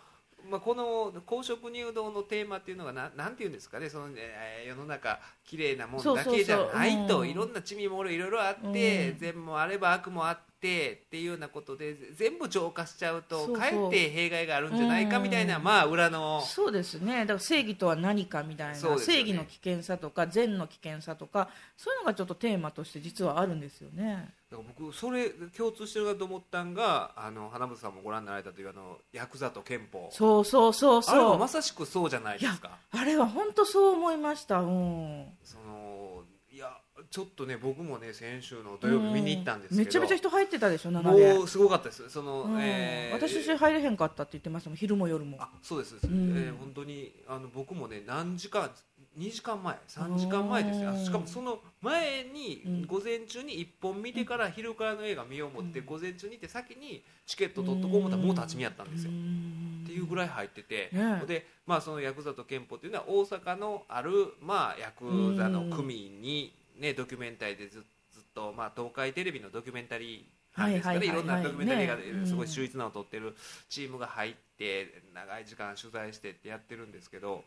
[0.50, 3.90] まあ、この公職入道のテーマっていうのがななんていうんですかね。
[3.90, 9.18] その、えー世の中綺麗なもんだけじゃないといろんな地味もいろいろあって、うん。
[9.20, 15.64] 善もあれば悪もあってっていうようなことで全部浄化しちゃうとかえって弊害があるんじゃないかみたいな、うん。
[15.64, 17.20] まあ裏のそうですね。
[17.22, 19.00] だから正義とは何かみたいな、ね。
[19.00, 30.10] 正義の危険さとか善の危険さとかそういうのがちょっとテーマとして実はあるんですよねだから僕それ共通してるなと思ったんがあの花房さんもご覧になられたというあのヤクザと憲法。
[30.12, 32.78] そうそうそうあれそうはまさしくそうじゃないですか。
[32.92, 34.62] あれは本当そう思いました。
[34.62, 35.26] うん。
[35.44, 36.72] そのいや
[37.12, 42.10] ちょっとね僕もね先週の土曜日見に行ったんですけど、めちゃめちゃ人入ってたでしょ7でもうすごかったです。
[42.10, 42.62] その、うん。
[42.62, 45.38] えー私入れへんかったって言ってましたもん昼も夜も。
[45.42, 46.30] あそうですそうです、うん。
[46.38, 48.72] えー本当にあの僕もね何時間
[49.18, 50.90] 2時間前3時間前ですよ。
[50.90, 52.86] あしかもその前にうん。
[52.86, 59.12] 午前中に1本見てから昼からの映画見よう思って午前中に行って先にチケット取っとこう思ったらもう立ち見やったんですよ。
[59.12, 60.92] っていうぐらい入ってて、
[61.28, 73.36] で、まあ、そのヤクザと憲法というのは大阪のある、まあ、ヤクザの組員に、ね、ドキュメンタリーでずずっと、まあ、東海テレビのドキュメンタリーなんですかね、はいろんなドキュメンタリーがすごい秀逸なのを撮ってる
[73.70, 77.44] チームが入って長い時間取材してってやってるんですけど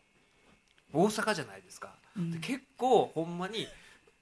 [0.92, 2.30] 大阪じゃないですか、うん。
[2.30, 3.66] で結構ほんまに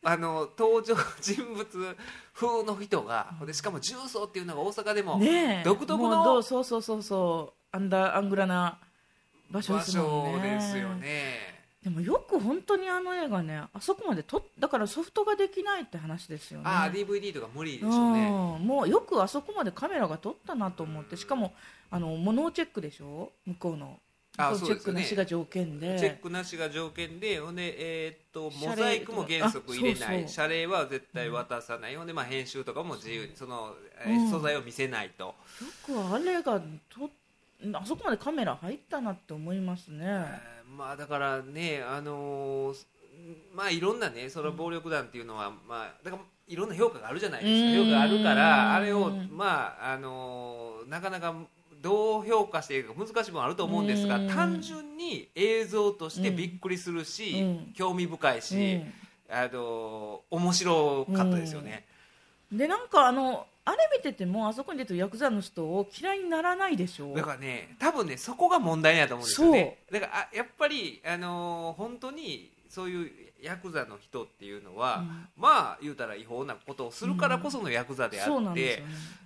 [0.02, 1.96] あの登場人物
[2.32, 5.20] 風の人がでしかも重曹っていうのが大阪でも
[5.64, 8.78] 独特のもうどうそうそうそうそうアンダーアングラな
[9.50, 11.56] 場所場ですもん所ねですよね。
[11.82, 16.64] でもよく本当にあの映画ねあそこまでとだからソフトができないって話ですよね。
[16.66, 18.28] ああ DVD とか無理でしうょうね。
[18.28, 18.32] ん。
[18.66, 21.54] もうよくあそこまでカメラが撮ったなと思ってしかも
[21.90, 23.30] あのモノチェックでしょ？
[23.46, 24.00] 向こうの
[24.36, 25.98] あ向こうチェックなしが条件で。
[25.98, 34.30] チェックなしが条件で、ほんで、えーっと、モザイクも原則入れない、謝礼は絶対渡さない、ほんで、まあ、編集とかも自由に、その、えーうん。
[34.30, 35.24] 素材を見せないと。
[35.24, 35.34] よ
[35.84, 37.10] くあれがと
[37.72, 42.86] あそこまでカメラ入ったなって思いますね、えーまあ、だからね、あのー
[43.54, 47.84] まあいろんなねその暴力団っていうのは、まあだからいろんな評価があるじゃないですか。
[47.84, 51.34] 評価があるからあれをまああのなかなか
[51.82, 58.80] どう評価していくか難しい部分あると思うんですが単純に映像としてびっくりするし、興味深いし、
[59.28, 61.84] あの面白かったですよね。
[62.50, 67.12] でなんかあのあれ見ててもあそこに出てるヤクザの人を嫌いにならないでしょ？
[67.14, 69.78] だからね多分ねそこが問題だと思うんですよね。
[69.90, 73.10] だからあやっぱりあのー、本当にそういう
[73.42, 78.82] ヤクザの人っていうのは、うん、まあ言うたら違法なことをするからこそのヤクザであって、うんね、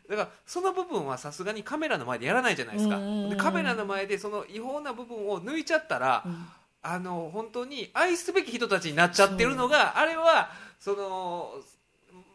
[0.09, 6.47] だからその部分はさすがにカメラの前でやらないじゃないですか、でカメラの前でその違法な部分を抜いちゃったら、うん、
[6.83, 11.55] あの本当に愛すべき人たちになっちゃってるのがあれはその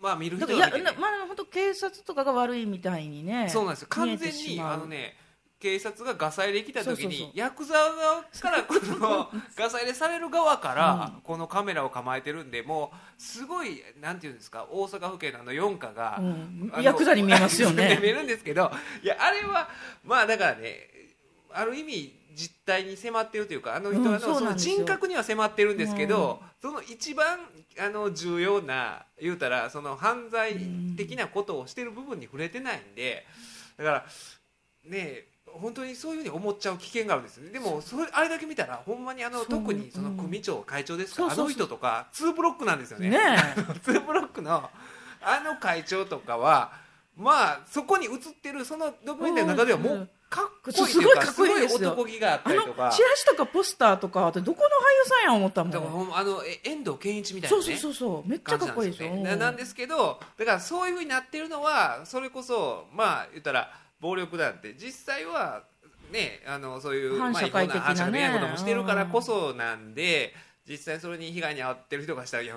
[0.02, 3.88] まあ見る人は見て、ね、まあ本当警察とかが悪いみたいにねそうなんですよ。
[3.90, 5.16] 完全にあのね
[5.66, 17.98] 警察がガサ入れ来た時にヤクザ側からこの ガサ入れされる側からこのカメラを構えてるんでもうすごいなんていうんですか大阪府警のあの4課が、うん、ヤクザに見えますよね。
[18.00, 19.68] 見えるんですけどいやあれは
[20.04, 20.88] まあだからね
[21.52, 27.40] ある意味実態に迫ってるというかあの人はの,、その人格には迫ってるんですけど、その一番
[27.80, 30.60] あの重要な言うたらその犯罪
[30.96, 33.26] 的なことをしてる部分に触れてないんで
[33.78, 34.06] だから
[34.84, 35.26] ね
[35.62, 37.50] 本当にそういうふうに思っちゃう危険があるんですね。
[37.50, 41.32] でもそれあれだけ見たらほんまにあの特にその組長会長ですか？
[41.32, 43.10] あの人とか2ブロックなんですよね。
[43.10, 43.20] ね
[43.84, 44.70] 2 ブロックの
[45.22, 46.74] あの会長とかは
[47.18, 51.92] まあそこに映ってるそのドキュメンタリーの中ではもうかっこいいすごいかっこいいですよ。
[51.92, 52.92] 男気があったりとか。
[52.92, 56.18] チラシとかポスターとかってどこの俳優さんや思ったもん。
[56.18, 63.72] あの遠藤健一みたいな、ね、そうそうそうめっちゃかっこいいですよなんですけどだからそういうふうになってるのはそれこそまあ言ったら
[64.06, 65.64] 暴力団って実際は
[66.12, 70.34] ねあのそういう反社会的な、反社会的なこともしてるからこそなんで、
[70.70, 72.56] 実際それに被害に遭ってる人がしたらいや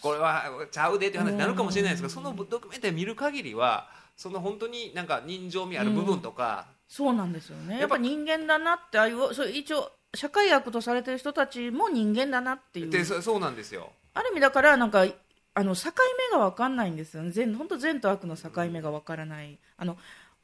[0.00, 7.78] これはちゃうでっていう話になるかもしれないですけど、そのドキュメンタリー見る限りはその本当になんか人情味ある部分とか、そうなんですよね。
[7.78, 12.90] やっぱ人間だなってああいうそう一応社会悪とされてる人たちも人間だなっていう。
[12.90, 13.92] でそうなんですよ。
[14.14, 15.06] ある意味だからなんか
[15.54, 15.90] あの境
[16.32, 17.30] 目が分かんないんですよね。
[17.30, 19.58] 善本当善と悪の境目が分からない。
[19.76, 19.96] あの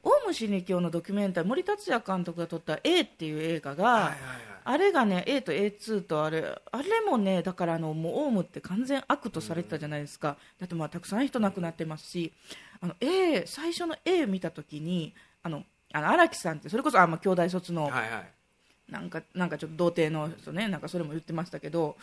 [0.03, 4.15] オウム真理教のドキュメンタリー森達也監督が撮った「A」っていう映画が、はいはいはい、
[4.63, 12.31] あれがね A と A2 とあれあれもねだからあのもうオウムって完全悪とされてたじゃないですか、だってまあたくさん人亡くなってますし
[12.79, 21.97] あの A 最初の A 見た時にあのあの荒木さんってそれこそあ、まあ、兄弟卒の、はいはい、なんかなんかちょっと童貞の人ねなんかそれも言ってましたけど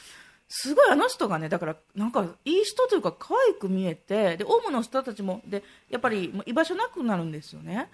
[0.49, 7.91] すごいあの人がねだからなんかいい人というか可愛く見えてでオウムの人たちもでやっぱり居場所なくなるんですよね。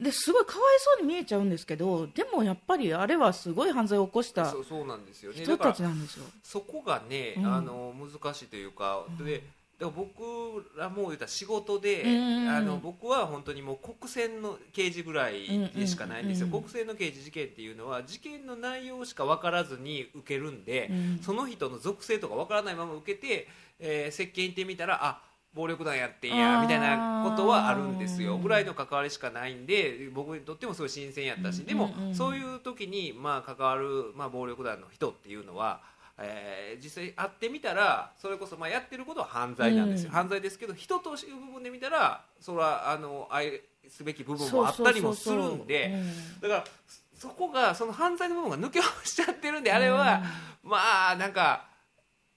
[0.00, 6.24] ですごいかわいそうに見えちゃうんですけどでもやっぱりあれはすごい犯罪を起こした人たちなんですよ。
[6.44, 9.42] そこがね、うん、あの難しいというか、で
[9.78, 12.02] だから僕らも言った仕事で、
[12.48, 20.90] あの僕は本当にもう国選の刑事ぐらいでしかないんですよ、国選の刑事事件っていうのは事件の内容しか分からずに受けるんで、
[21.22, 23.46] その人の属性とか分からないまま受けて、
[23.78, 25.22] えー、接見行ってみたらあ
[25.54, 28.36] 暴力団やってんやみたいなことはあるんですよ。
[28.36, 35.96] ぐらいの関わりしかないんで僕にとってもすごい新鮮やったし、でもそういう時にまあ関わる、まあ、暴力団の人っていうのは。
[36.20, 45.94] えー、実際会ってみたらそれこそまあやってることは犯罪なんですよ、うん、犯罪ですけど人という部分で見たらそれはあの愛すべき部分もあったりもするんで
[46.42, 46.64] だから
[47.14, 50.22] そこがその犯罪の部分が抜け落ちちゃってるんであれは、
[50.64, 51.66] うん、まあなんか。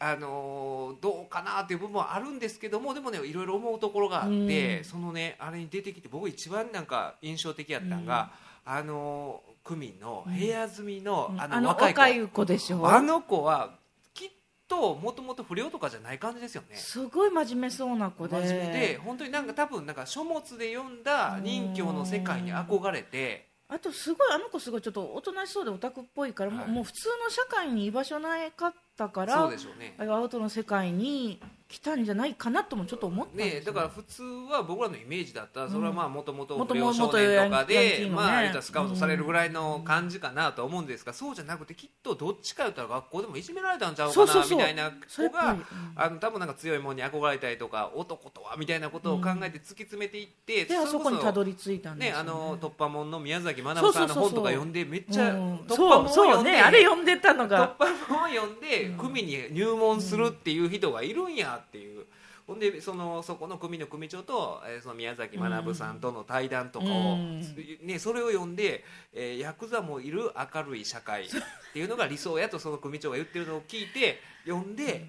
[0.03, 8.31] あのどうかなっていう部分はあるんですけどもでもねいろいろ思うところがあって、うん、そのねあれに出てきて僕一番なんか印象的やったのが、
[8.65, 12.45] あの区民の部屋住みの、あの若い子。
[12.45, 12.89] でしょ。
[12.89, 13.75] あの子は
[14.13, 14.29] きっ
[14.67, 16.75] ともともと不良とかじゃない感じですよね。
[16.75, 18.35] すごい真面目そうな子で。
[18.35, 23.51] 真面目で本当になんか多分なんか書物で読んだ任教の世界に憧れて。
[23.73, 29.95] あとすごいあの子すごいちょっとおとなしそうでオタクっぽいから、はい、もう普通の社会に居場所ないかったからそうでしょうね。
[29.97, 45.55] アウトの世界に来たんじゃないかなともちょっと思ったんです、ね、ねだから普通は僕らのイメージだったらそれはまあもともと不良少年とかで、まあスカウトされるぐらいの感じかなと思うんですが、そうじゃなくてきっとどっちか言ったら学校でもいじめられたんちゃうかなみたいな子が
[45.95, 52.17] あの多分なんか強いものに憧れたりとか男とはみたいなことを考えて突き詰めていって、であそこにたどり着いたんですね。
[52.17, 55.33] あの突破門の宮崎学さんの本とか読んでめっちゃ
[55.67, 57.75] 突破門を読んで、あれ読んでたのが。
[57.79, 62.05] 突破門を読んで組に入門するっていう人がいるんやっていう。
[62.47, 67.41] ほんでそのそこの組の組長と、えーその宮崎学さんとの対談とかを、うん。
[67.83, 68.83] ね、それを読んで、
[69.13, 71.29] えーヤクザもいる明るい社会っ
[71.73, 75.05] ていうのが理想やとその組長が言ってるのを聞いて読んで、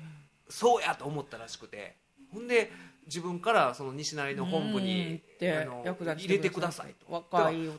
[0.48, 1.96] そうやと思ったらしくて。
[2.32, 2.72] ほんで
[3.06, 7.26] 自分からその西成の本部うんにであの入れてくださいと。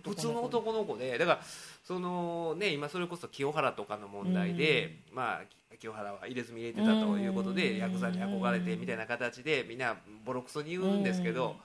[0.03, 1.41] 普通の男の子でだから
[1.83, 5.41] そのね今それこそ清原とかの問題で、まあ
[5.79, 7.77] 清原は入れ墨入れてたということで、うん。
[7.77, 9.95] ヤクザに憧れてみたいな形でみんな
[10.25, 11.55] ボロクソに言うんですけど、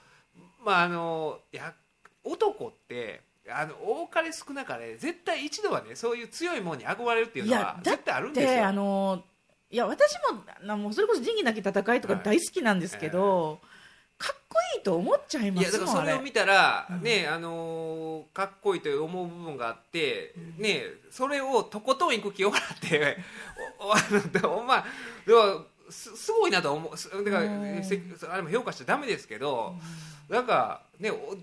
[0.65, 1.73] まああのや
[2.23, 8.53] 男ってあの多かれ少なかれ絶対一度はねそういう強いものに憧れるっていうのは絶対あるんですよ。
[8.53, 9.23] であの
[9.71, 13.59] いや私もなもうそれこそ仁義なき戦いとか大好きなんですけど、
[14.19, 17.01] かっこいいと思っちゃいまいやだからそれを見たら、うん。
[17.01, 23.17] ねあのーかっこいいと思う部分があって、ねそれをとことん行く気を払って
[23.79, 24.85] おおあのでもまあ
[25.25, 26.97] でもすすごいなと思う。
[26.97, 29.75] すだから、あれも評価しちゃダメですけど、
[30.27, 31.37] なんかねお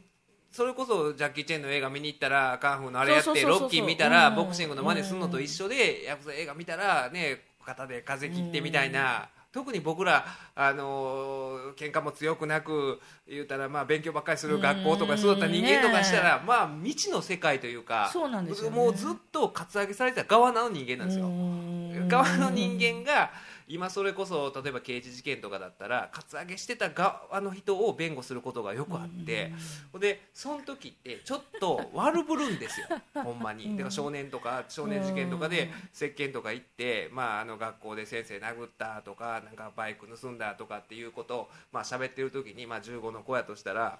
[0.52, 4.36] それこそジャッキー・チェンの映画見に行ったらカンフーのあれやってロッキー見たらうん。
[4.36, 18.76] ボクシングの真似するのと一緒でヤクザ映画見たらね肩で風切ってみたいな特に僕らあのー喧嘩も強くなく言うたらまあ勉強ばっかりする学校とか育った人間とかしたらまあ未知の世界というかそうなんですよね。
[18.76, 21.26] もうずっとカツアゲされてた側の人間なんですよ。
[21.26, 22.08] うん。
[22.08, 23.30] 側の人間が
[23.68, 29.52] 今それこそ例えば刑事事件とかだったらカツアゲしてた側の人を弁護することがよくあって
[29.92, 32.86] ほんでその時ってちょっと悪ぶるんですよ。
[33.22, 33.76] ほんまに。
[33.76, 43.98] だから少年とか少年事件とかで石鹸とか行って、まあ、あの学校で先生殴ったとかなんかバイク盗んだとかっていうことをまあ喋ってる時に、まあ、15の子やとしたら。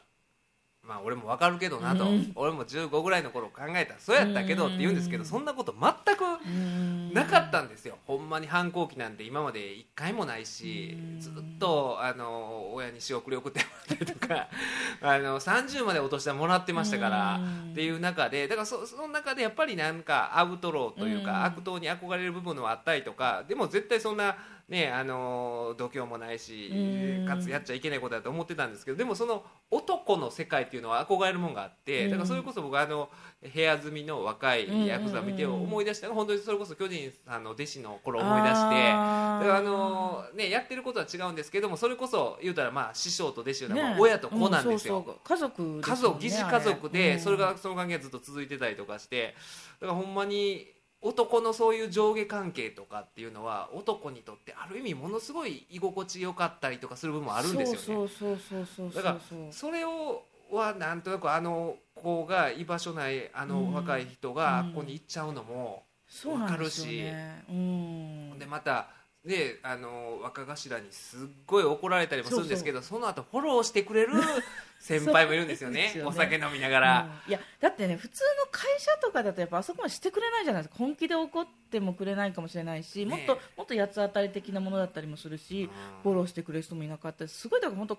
[0.87, 2.33] まあ俺もわかるけどなと、うん。
[2.35, 3.95] 俺も15ぐらいの頃考えた。
[3.95, 7.13] らそうやったけどって言うんですけどそんなこと全くうん。
[7.13, 11.21] なかったんですよ、ほんまに反抗期なんて今まで一回もないしうん。
[11.21, 14.49] ずっとあの親に仕送り送ってもらったりとか
[15.03, 17.71] あの30までお年玉もらってましたからうん。
[17.73, 21.25] っていう中でだからそその中でやっぱりなんかアウトローといううん。
[21.25, 24.37] か悪党に憧れる部分はあったりとかでも絶対そんな。
[24.69, 27.27] ね、あの度胸もないしうん。
[27.27, 33.09] かつやっちゃいけないことだと思ってたんですけどでもその男の世界っていうのは憧れるものがあってだからそれこそ僕はあの
[33.55, 36.09] 部屋住みの若いヤクザを見て思い出した。
[36.09, 39.41] のが本当にそれこそ巨人さんの弟子の頃思い出してあー。
[39.41, 44.99] だからあのねやってることは違うんですけどもそれこそ言うたらまあ師匠と弟子いうのはまあね親と子なんですよ。
[44.99, 49.37] うんそうそう家族ね家族疑似家族でそれがその関係がずっと続いてたりとかして
[49.81, 50.67] だからほんまに
[51.07, 57.79] 男のそういう上下関係とかっていうのは男にとってある意味ものすごい居心地よかったりとかする部分もあるんですよね。
[57.79, 63.73] そうそうそうそうそうだからそれをはなんとなくあの子が居場所ないあのうん。
[63.75, 67.45] 若い人があうんっこに行っちゃうのも、そうなんですよね。
[67.49, 68.89] うんでまた
[69.27, 74.13] ねあの若頭にすっごい怒られたりもするんですけどその後フォローしてくれる
[74.79, 75.93] 先輩もいるんですよね。
[75.95, 76.03] ね。
[76.05, 77.11] お酒飲みながら。
[77.27, 77.31] うん。
[77.31, 80.79] いやだってね普通の会社とかだとやっぱあそこまでしてくれないじゃないですか。
[80.79, 85.69] 本気で怒ってもくれないかもしれないし、ねもっともっと八つ当たり的なものだったりもするし、
[86.03, 87.99] フォローしてくれる人もいなかったしすごいだから本当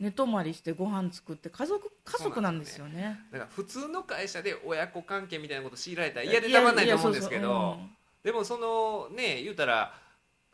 [0.00, 3.20] 寝泊まりしてご飯作って家族家族なんですよね。
[3.30, 7.78] だから普通の会社で親子関係みたいなこと強いられたら嫌でたまんないと思うんですけど
[8.22, 9.94] でもそのね言うたら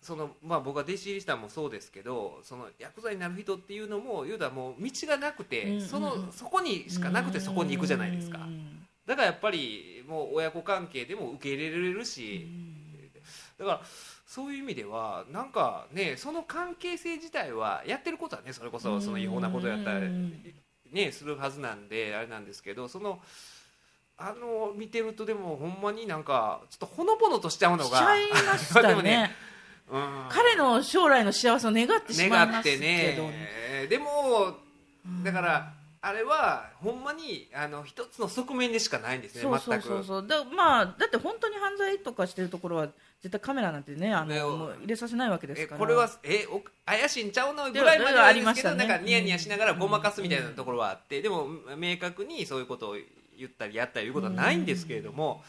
[0.00, 8.78] そのまあ僕が弟子入りしたのもそうですけどそのヤクザになる人っていうのも言うたらもう道がなくて、そのそこにしかなくてそこに行くじゃないですか、うん
[9.08, 12.46] だからやっぱりもう親子関係でも受け入れられるし、
[13.58, 13.80] だから
[14.26, 20.34] そういう意味ではなんかねその関係性自体はやってることはねそれこそその違法なことやったらうん
[20.92, 23.18] ねするはずなんであれなんですけどその
[24.18, 27.96] あの見てるとでもほんまになんかちょっとほのぼのとしちゃうのが。
[27.96, 29.30] しちゃいました でもね
[30.28, 32.76] 彼の将来の幸せを願ってしまいますけ
[33.16, 33.86] どね。
[33.88, 34.56] でも
[35.24, 40.04] だからあれはほんまにあの一つの側面でしかないんですねそうそう全くそう。
[40.04, 42.88] そうだ,、まあ、だって本当に犯罪とかしてるところは
[43.20, 45.76] 絶対カメラなんてねあの入れさせないわけですから。
[45.76, 48.86] えこれはえお怪しいんちゃうのぐらいまではありましたね。
[48.86, 52.96] なんかニヤニヤしながらごまかすみたいなところはあって、でも明確にそういうことを
[53.36, 55.42] 言ったりやったりいうことはないんですけれども、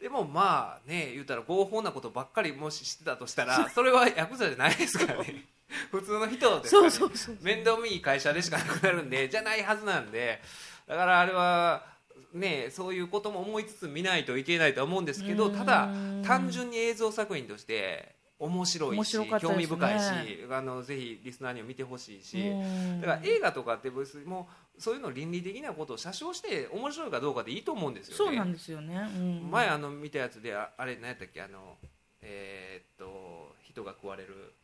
[0.00, 5.46] でもまあね言うたら合法なことばっかりもししてたとしたらそれはヤクザじゃないですからね
[5.90, 10.40] 普通の人ですから、ね、そうそうそう面倒見いい会社でしかなくなるんでじゃないはずなんで。
[10.86, 11.84] だからあれは
[12.32, 15.88] ねそういうことも思いつつ見ないといけないとは思うんですけどただ
[16.24, 19.28] 単純に映像作品として面白いし、ね。
[19.40, 20.04] 興味深いし
[20.50, 22.38] あのぜひリスナーにも見てほしいし。
[22.38, 23.00] うん。
[23.00, 28.16] だから映画とかって別にもうそういうの倫理的なことを写真して面白いかどうかでいいと思うんですよね。
[28.18, 29.50] そうなんですよね、うん。
[29.50, 31.76] 前あの見たやつでああれ何やったっけあの
[32.22, 34.54] えーっと人が食われる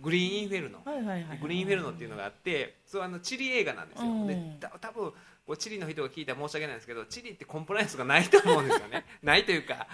[0.00, 0.78] グリーンインフェルノ、
[1.40, 4.26] グリーンインフェルノっていうのがあってそうあのチリ映画なんですよ、うん。
[4.26, 5.12] でた多分
[5.46, 9.04] これチリの人が聞いたら申し訳ないんですけどチリってコンプライアンスがないと思うんですよね。
[9.22, 9.88] ないというか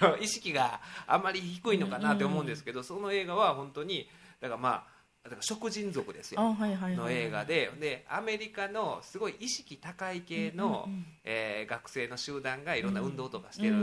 [0.00, 4.08] あの意識があんまり低いのかなって思うんですけど、その映画は本当に
[4.40, 4.95] だからまあ
[5.28, 6.40] だから食人族ですよ。
[6.40, 6.96] あはいはいはい。
[6.96, 7.70] の映画で。
[7.80, 11.06] でアメリカのすごい意識高い系の、うんうんうん。
[11.24, 13.74] えー学生の集団がいろんな運動とかしてる、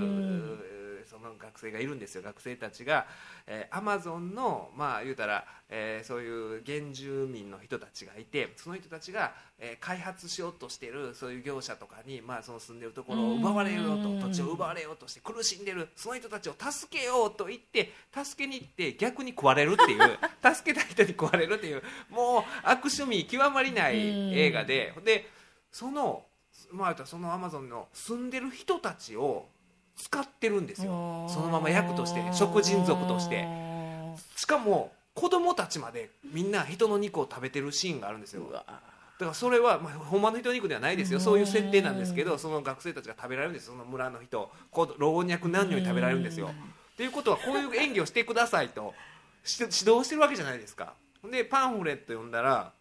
[1.24, 2.22] の学生がいるんですよ。
[2.22, 3.08] 学生たちが、
[3.48, 20.20] えーアマゾンのまあ言うたら、えーそういう原住民の人たちがいてその人たちが、えー開発しようとしてるそういう業者とかに、まあ、その住んでるところを奪われようとうん土地を奪われようとして苦しんでるその人たちを助けようと言って助けに行って逆に食われるっていう
[20.54, 23.98] 助けた人に食われるっていうもう悪趣味極まりない
[24.38, 24.94] 映画で。
[25.04, 25.30] で
[25.72, 26.26] その
[26.72, 29.48] まあ言うたらそのアマゾンの住んでる人たちを
[29.96, 31.28] 使ってるんですよ。
[31.30, 33.48] そのまま役として食人族として。
[34.36, 38.52] しかも子供たちまでみんな人の肉を食べてるシーンがあるんですよ。
[38.52, 38.82] だか
[39.20, 41.20] らそれは、まあ、ほんまの人の肉ではないですよ。
[41.20, 46.50] そういう設定なんですけどその学生たちが食べられるんですその村の人子老若男女に食べられるんですよ。
[46.94, 48.94] っていうことはこういう演技をしてくださいと。
[49.44, 50.94] し指導してるわけじゃないですか。
[51.32, 52.74] でパンフレット読んだら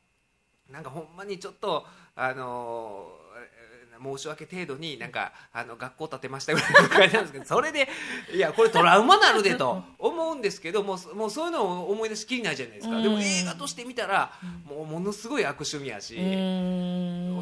[0.71, 1.87] なんかほんまにちょっと
[2.17, 3.22] あのー
[4.03, 7.89] 申し訳程度になんかあの学校建てましたぐらいの感じなんですけどそれで
[8.35, 13.01] いやこれトラウマなるでと思うんですけどもうもうそういうのを思い出しきりないじゃないですか。
[13.01, 14.33] でも映画として見たら
[14.65, 16.21] もうものすごい悪趣味やしう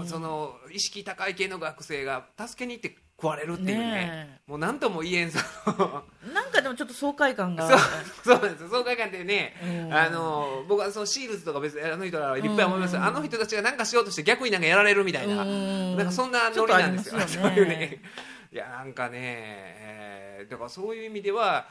[0.03, 0.07] ん。
[0.07, 3.77] その意識高い系の学生が助けに行って食われるっていうね。
[3.77, 6.05] ねもう何とも言えんその。
[6.33, 7.69] なんかでもちょっと爽快感が。
[7.69, 7.79] そう
[8.25, 8.69] そうなんですよ。
[8.71, 9.95] 爽快感ってね、うん。
[9.95, 15.97] あの僕はそのシールズとか別にあの人らはいっぱい思います、あの人たちが何かしようとして逆になんかやられるみたいな、うん。
[15.97, 17.51] なんかそんなノリなんですよちょっとありますよね。
[17.55, 18.03] そういうね。
[18.53, 21.69] いやなんかね、えーだからそういう意味では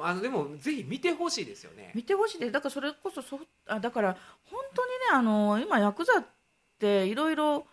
[0.00, 1.92] あのでもぜひ見てほしいですよね。
[1.94, 2.52] 見てほしいです。
[2.52, 6.24] だからそれこそそあだから本当にねあの今ヤクザっ
[6.78, 7.66] ていろいろ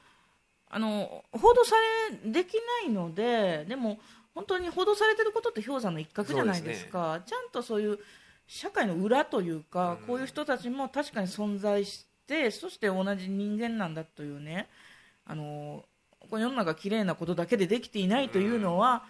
[0.73, 1.75] あの報道さ
[2.23, 2.53] れでき
[2.85, 3.99] ないのででも
[4.33, 7.21] 本当に報道されてることって氷山の一角じゃないですか。
[7.25, 7.99] ちゃんとそういう
[8.47, 10.07] 社会の裏というか、うん。
[10.07, 14.69] こういう人たちも確かに存在してそして同じ人間なんだというね
[15.25, 15.83] あの
[16.29, 19.03] この世の中綺麗なことだけでできていないというのは、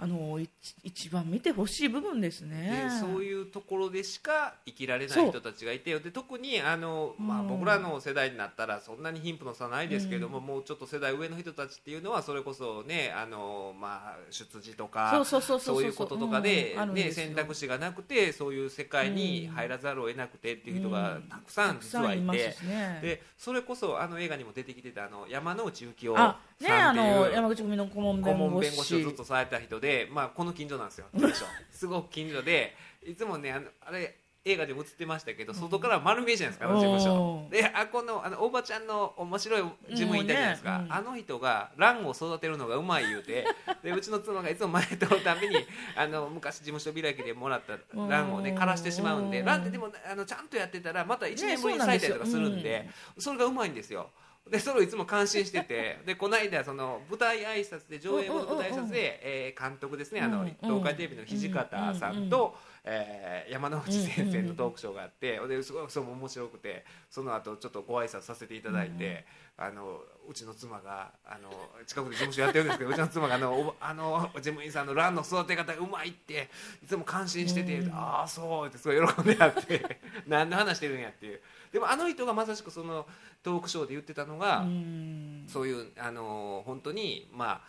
[0.00, 0.50] あの一
[0.84, 2.88] 一番見てほしい部分ですね。
[2.88, 17.26] でそういうところでしか生きられない人たちがいてで特にあの、まあ、うん僕らの世代になったらそんなに貧富の差ないですけども、もうちょっと世代上の人たちっていうのはそれこそねあの、まあ、出自とかそうそうそうそうそういうこととかで,、ね、うんあるんですよ。
[17.26, 22.22] 選択肢がなくてそういう世界に入らざるを得なくてっていう人がたくさん実はいて。
[22.22, 23.00] ますしね。
[23.02, 31.06] でそれこそあの映画にも出てきてたあの山之内幸雄あねあさんっていうの山口組の顧問顧弁護士を士ずっとされた人で、まあ、この近所なんですよ。
[31.70, 32.76] すごく近所で
[33.06, 37.48] いつもねあのあれ映画でも映ってましたけど外から丸見えじゃないですか、あの事務所。
[37.50, 40.84] であこのあのおばちゃんの面白い事務員いたじゃないですか、ね。
[40.84, 40.92] うん。
[40.92, 43.46] あの人が蘭を育てるのがうまい言うて
[43.82, 45.56] でうちの妻がいつも前通るたびに
[45.96, 47.78] あの昔事務所開きでもらった
[48.08, 54.10] 蘭をね枯らしてしまうんでうん蘭ってでもあのちゃんとやってたらまた1ね年ぶりに咲いたりとかするんで,、それがうまいんですよ
[54.50, 69.24] でそれをいつも感心してて でこの間その舞台挨拶で上映後の舞台挨拶で、えー監督ですねあの、うん東海テレビの土方さんと、えー山之内先生のトークショーがあって、ですごいそれも面白くてその後ちょっとご挨拶させていただいて、
[69.56, 71.50] あのうちの妻があの
[71.86, 76.48] 近くで事務所やってるんですけど うちの妻があのおあの事務員さんのランの育て方がうまいって
[76.82, 81.40] いつも感心してて、ああそうってすごい喜んであって 何の話してるんやっていう
[81.72, 83.06] でもあの人がまさしくその
[83.42, 85.44] トークショーで言ってたのが、うん。
[85.48, 87.60] そういうあの本当にまあ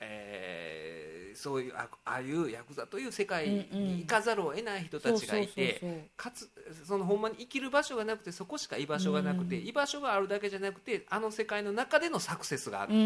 [0.00, 6.50] えーそういうあああいうヤクザという世界に行かざるを得ない人たちがいてかつ
[6.84, 9.68] そのほんまに生きる場所がなくてそこしか居場所がなくて、うん。
[9.68, 12.96] 居場所があるだけじゃなくてあの世界の中でのサクセスがあって、う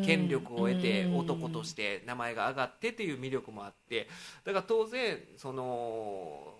[0.00, 0.02] ん。
[0.04, 1.18] 権力を得てうん。
[1.18, 4.08] 男として名前が上がってっていう魅力もあって
[4.44, 6.54] だから当然その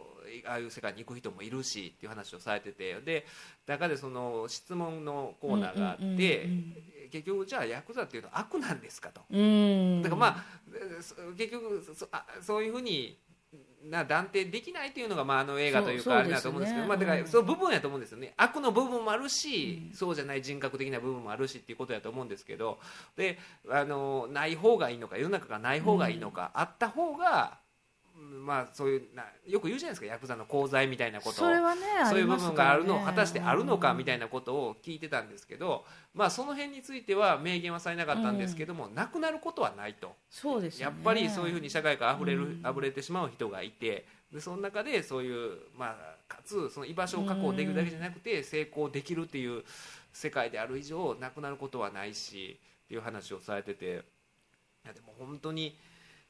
[0.46, 3.26] ああいう世界に行く人もいるしっていう話をされててで
[3.66, 6.20] 中でその質問のコーナーがあって、うんうんうんう
[6.80, 9.20] ん結局じゃあヤクザっていうのは悪なんですかと。
[9.30, 10.02] うん。
[10.02, 10.44] だからまあ
[11.00, 13.16] そ結局そあそういうふうに
[13.84, 16.88] な断定できないというのがまああの映画というかあれだと思うんですけどね。
[16.88, 17.26] まあ、だからうん。
[17.28, 18.34] その部分やと思うんですよね。
[18.36, 22.80] 悪の部分もあるし、そうじゃない人格的な部分もあるしっていうことやと思うんですけど
[23.16, 23.38] で
[23.70, 27.58] あのない方がいいのか世の中がない方がいいのか、あった方が
[28.44, 40.14] まあそういうなよく言うじゃないですかヤクザの功罪みたいなことそれはねそういう部分があるのね果たしてあるのかみたいなことを聞いてたんですけど、まあその辺については明言はされなかったんですけども、なくなることはないと。
[40.30, 40.94] そうですよね。
[40.96, 42.62] やっぱりそういうふうに社会から溢れる、うん。
[42.70, 49.62] 溢れてしまう人がいてでその中でそういう、まあ、かつその居場所を確保できるだけじゃなくて成功できるっていう
[50.12, 54.04] 世界である以上なくなることはないしっていう話をされてて。
[54.84, 55.78] いやでも本当に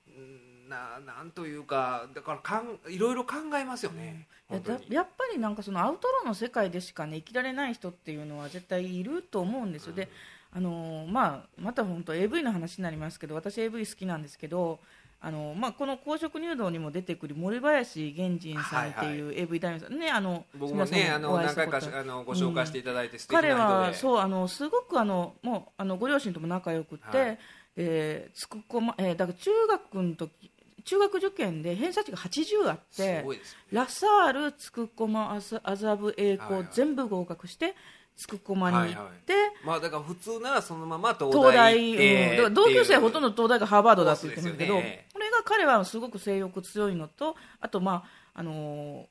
[0.07, 4.79] うんななんというかだからかんいろいろ考えますよね、や本当に。
[4.89, 10.09] だやっぱりなんかそのアウトローの世界でしかね生きられない人っていうのは絶対いると思うんですよ、で
[10.53, 14.79] あのーまあ、また本当 AV の話になりますけど私 AV 好きなんですけど
[15.21, 27.39] あのーまあ、この公職入道にも出てくる森林源人さんっていう AV 男優さん、ねあの僕もねあの何回かあのご紹介していただいて素敵な人で、彼はそうあのすごくあのもうあのご両親とも仲良くて、はい。
[27.77, 30.51] えーつくこまえーだから中学の時
[30.85, 33.25] 中学受験で偏差値が80あっすてね。
[33.73, 36.69] ラサール、つくこま、麻布、栄光、はいはい。
[36.73, 37.75] 全部合格して
[38.17, 42.55] つくこまに行って、はいまあだから普通ならそのまま東東大、うん。
[42.55, 45.07] 同級生はほとんど東大がハーバードだって言ってるんだけど、ね。
[45.13, 48.05] これが彼はすごく性欲強いのとあと、ま
[48.35, 49.07] ああのー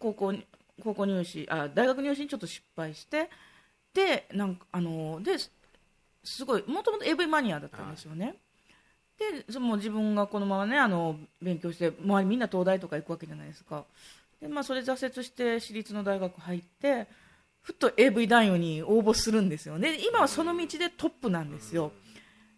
[0.00, 0.44] 高校に
[0.82, 3.30] 高校入試あ大学入試にちょっと失敗して
[3.94, 5.52] でなんか、あのーです
[6.24, 8.36] すごいもともと AV マニアだったんですよね。
[9.18, 13.84] でその自分がこのままねあの勉強して周りみんな東大とか行くわけじゃないですか。
[14.40, 17.06] で、まあ、それ挫折して私立の大学入って
[17.62, 19.98] ふっと AV 男優に応募するんですよね。
[20.06, 21.92] 今はその道でトップなんですよ。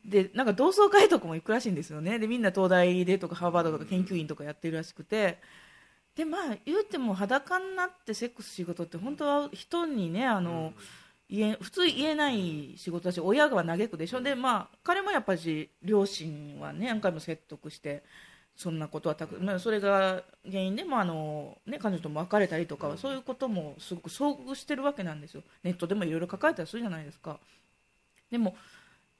[0.04, 2.18] でなんか同窓会とかも行くらしいんですよね。
[2.18, 5.38] でみんな東大でとかハーバードとか研究員とかやってるらしくて。
[6.16, 10.72] でまあ言うても裸になってセックス仕事って本当は人にねあの、
[11.28, 14.20] 言え普通言えない仕事だし親が嘆くでしょ。
[14.20, 18.04] でまあ彼もやっぱり両親はね何回も説得して
[18.56, 25.42] そんなことはたく、まあ、それが原因でもあの、ね、彼女とも別れたりとかはそういうこともすごく遭遇してるわけなんですよ。
[25.62, 27.38] ネットでもいろいろ書かれたりするじゃないですか。
[28.30, 28.56] でも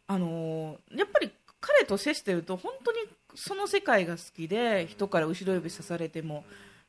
[0.07, 1.31] あのやっぱり
[1.61, 2.99] 彼と接してると本当に
[3.35, 6.45] その世界が好きで人から後ろ指さされても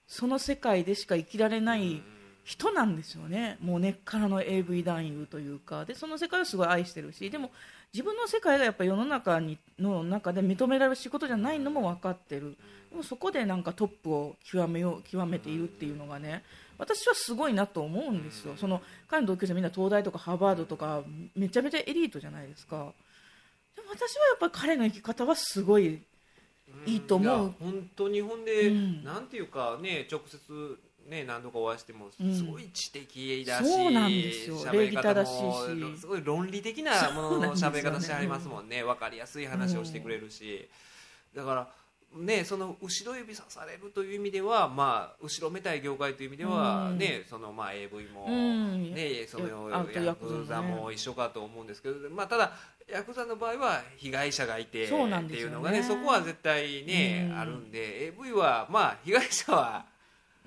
[0.08, 2.02] その世界でしか生きられない
[2.48, 5.84] 人なんですよね、もう根っからの AV 男優というか。
[5.84, 7.30] でその世界をすごい愛してるし。
[7.30, 7.52] でも
[7.92, 12.56] 自分の世界がやっぱ世の中にの中で認められる仕事じゃないのも分かってる。
[12.90, 16.42] でもそこでなんかトップを極めよう極めているっていうのがね
[16.78, 21.04] 私はすごいなと思うんですよ、その彼の同級生みんな東大とかハーバードとか
[21.36, 22.94] めちゃめちゃエリートじゃないですか。
[23.76, 26.02] でも私はやっぱり彼の生き方はすごい
[26.86, 27.48] いいと思う。
[27.48, 29.04] や本当日本で、うん。
[29.04, 32.36] なんていうかね直接ね何度かお会いしてもうん。
[32.36, 34.58] すごい知的だし、そうなんですよ。
[34.58, 36.00] しいし。
[36.00, 38.84] すごい論理的なものの喋り方してありますもんね。
[38.84, 40.68] 分かりやすい話をしてくれるし、
[41.36, 41.68] だから
[42.16, 46.98] ねその後ろ指さされるという意味ではまあ後ろめたい業界という意味では、うん。
[46.98, 48.94] ねそのまあ AV も、うん。
[48.94, 52.52] ねそのヤヤクザも一緒かと思うんですけど、まあ、ただ
[52.92, 57.40] ヤクザの場合は被害者がいてっていうのがねそこは絶対ね、うん。
[57.40, 59.86] あるんで AV はまあ被害者は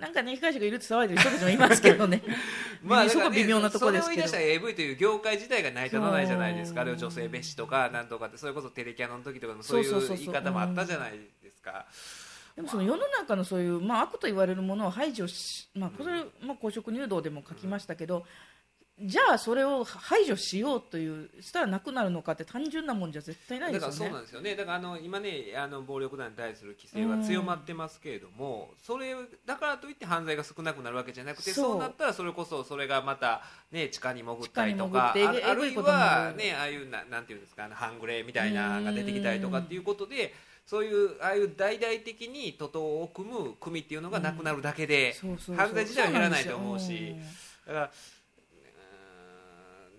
[0.00, 2.22] なんかね被害者がいるって騒いでる人たちもいますけどね。
[2.82, 4.28] まあそこは微妙なところですけど。
[4.28, 6.80] それを言い出したら AV という業界自体が成り立たないじゃないですか。
[6.80, 11.86] あれを女性蔑視とかなんとかってそれこそテレキャノの時とかもそういう言い方もあったじゃないですか。
[12.56, 18.26] でもその世の中のそういう、まあ、悪と言われるものを排除し、まあ、これ、まあ、公職入道でも書きましたけど、
[19.02, 24.10] じゃあそれを排除しようというしたらなくなるのかって単純なもんじゃ絶対ないだですよね。
[24.10, 24.56] からそうなんですよね。
[24.56, 29.14] だからあの今ねあの暴力団に対する規制は強まってますけれども、それ
[29.46, 31.78] だからといって犯罪が少なくなるわけじゃなくてそう。
[31.78, 33.42] なったらそれこそそれがまた、
[33.72, 40.34] ね、地下に潜ったりと地かああるいはねああいうななんていうんですかあの半グレみたいなのが出てきたりとかっていうことで
[40.66, 45.14] そういうああいう大々的に徒党を組む組っていうのがなくなるだけで、
[45.56, 47.16] 犯罪自体は減らないと思うし。
[47.66, 47.90] だから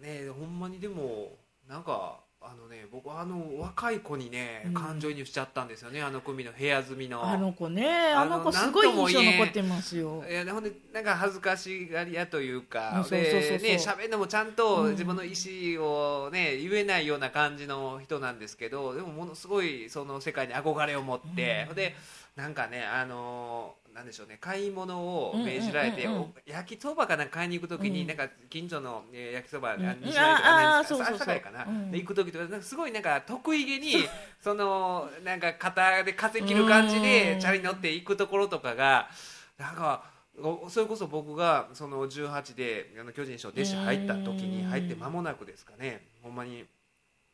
[0.01, 1.37] ねほんまにでも
[1.67, 4.73] なんかあのね僕あの若い子にねうん。
[4.73, 7.23] 感情移入しちゃったんですよね、あの組の部屋住みの。
[7.23, 10.23] あの子ねあの子すごい印象残ってますよ。
[10.27, 14.91] いやほんでなんか恥ずかしがり屋というかうんそうそうそうね喋るのもちゃんとうん。
[14.91, 15.33] 自分の意
[15.77, 21.75] 思をね言えないような感じの人なんですけどでもものすごいその世界に憧れを持って、うん。
[21.75, 21.95] で
[22.35, 26.17] なんかねあのなんでしょうね買い物を命じられて、うんうん。
[26.17, 26.33] うんうん。
[26.47, 28.07] お焼きそばかなんか買いに行く時に、うん。
[28.07, 29.85] なんか近所の、えー焼きそば、うん。
[29.85, 31.15] あ西成とかねあーそうそうそう。
[31.15, 31.91] 朝霞かな、うん。
[31.91, 33.93] で行く時とかなんかすごいなんか得意げに
[34.39, 37.39] そのなんか肩で風切る感じでうん。
[37.39, 39.09] チャリ乗って行くところとかが
[39.57, 40.03] なんか
[40.41, 44.69] おそれこそ僕がその18であの巨人賞弟子入った時にうん。
[44.69, 46.07] 入って間もなくですかね。
[46.23, 46.65] ほんまに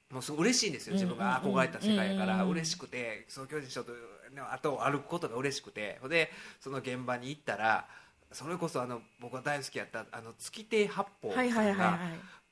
[0.09, 1.41] もうすごい嬉しいんですよ自分が。
[1.43, 2.43] 憧れた世界やから。
[2.45, 3.91] 嬉しくてその巨人師匠と
[4.37, 7.87] の後を歩くことが嬉しくてでその現場に行ったら
[8.31, 11.97] それこそあの僕が大好きやったあの月亭八方さはいはいはいんがはい。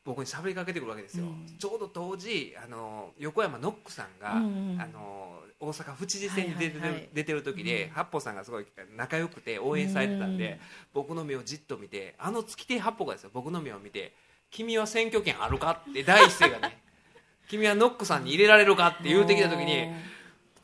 [0.05, 1.57] 僕に喋りかけてくるわけですよ、うん。
[1.57, 4.79] ちょうど当時あの横山ノックさんが、うんうん。
[4.79, 7.89] あの大阪府知事選に出てはいはい出てる時で、うん。
[7.89, 10.59] 八方さんがすごい仲良くて応援されてたんで、うん。
[10.93, 14.13] 僕の目をじっと見てあの月亭八方がですよ僕の目を見て
[14.51, 16.79] 「君は選挙権あるか?」って第一声がね
[17.49, 19.91] 「君はノックさんに入れられるか?」って言うてきた時に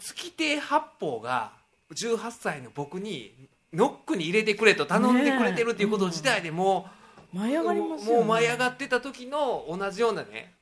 [0.02, 1.54] 月亭八方が
[1.94, 3.34] 18歳の僕に
[3.74, 6.90] ノックに入れてくれと頼んでくれてるっていうこと自体でも
[7.34, 10.54] う、舞い上がりもう舞い上がってた時の同じようなね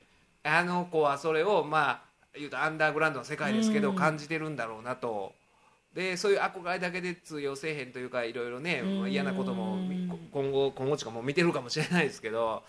[0.44, 2.00] あの子はそれをまあ
[2.38, 3.96] 言うとアンダーグラウンドの世界ですけど、うん。
[3.96, 5.32] 感じてるんだろうなと。
[5.94, 9.76] でそういう憧れだけで通用せえへんというかいろいろね、嫌なことも
[10.32, 12.62] 今後今後ちかもう見てるかもしれないですけど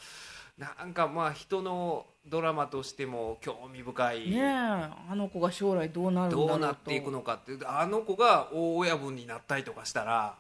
[0.58, 10.36] なんかまあ人のドラマとしても興味深い、ねえあの子が将来どうなるんだろうとどうなっていくのかってあの子が大親分になったりとかしたら。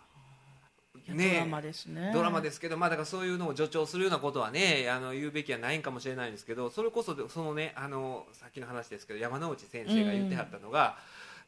[1.07, 10.97] いやドラマですねドラマですけど、まあ、だからそういうのを助長するようなことはねあの言うべきはないんかもしれないんですけどそれこそそのねあのさっきの話ですけど山之内先生が言ってはったのが、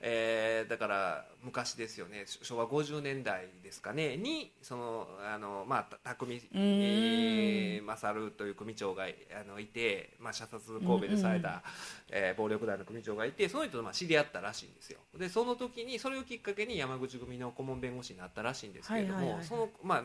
[0.05, 2.23] えーだから昔ですよね。
[2.25, 4.15] 昭和50年代ですかね。
[4.15, 11.63] にそのあの、まあ、た匠、えー勝という組長があのいて、まあ、射殺神戸でされた、
[12.09, 14.99] えー暴力団の組長がいてその人とまあ知り合ったらしいんですよ。
[15.17, 19.39] でその時にそれをきっかけに山口組の顧問弁護士になったらしいんですけれども、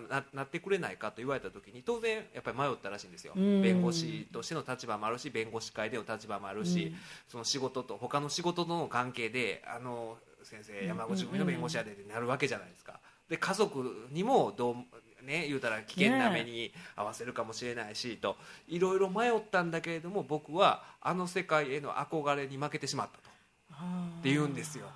[0.09, 3.32] ななってくれないかと言われた時に当然やっぱり迷ったらしいんですよ。
[3.36, 3.62] うん。
[3.62, 6.96] 弁護士としての立場もあるし弁護士会での立場もあるし、うん。
[7.28, 9.88] その仕事と他の仕事との関係であの
[10.43, 13.01] 先生山口組の弁護士やでってなるわけじゃないですか。
[13.28, 14.74] で家族にもどう
[15.26, 18.36] ね言うたら危険な目に合わせるかもしれないしと
[18.66, 23.28] いろいろ迷ったんだけれども僕はあの世界への憧れに負けてしまったと。
[24.20, 24.86] って言うんですよ。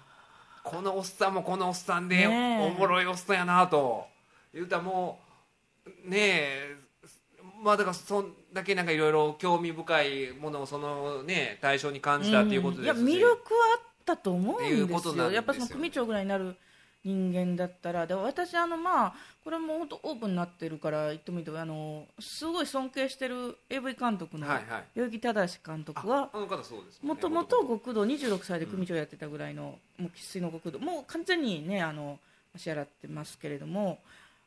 [0.64, 2.66] このおっさんもこのおっさんでねえ。
[2.66, 4.06] おもろいおっさんやなと。
[4.54, 5.20] 言うたらも
[5.86, 6.76] うねえ
[7.62, 13.08] まあだからそんだけなんかいろいろ興味深いものをそのね対象に感じたっていうことですし、ん。
[13.08, 15.24] いや魅力はあったと思ううんですことなんですよ。
[15.26, 16.56] よやっぱその組長ぐらいになる
[17.04, 18.06] 人間だったら。
[18.06, 26.30] で私あのまあこれも本当オープンになってるから言ってもいいとあのすごい尊敬してる AV 監督の代々木正監督は
[27.02, 30.78] もともと極道26歳で組長やってたぐらいの、もう生粋の極道。
[30.78, 32.18] もう完全にねあの
[32.54, 33.98] 足洗ってますけれども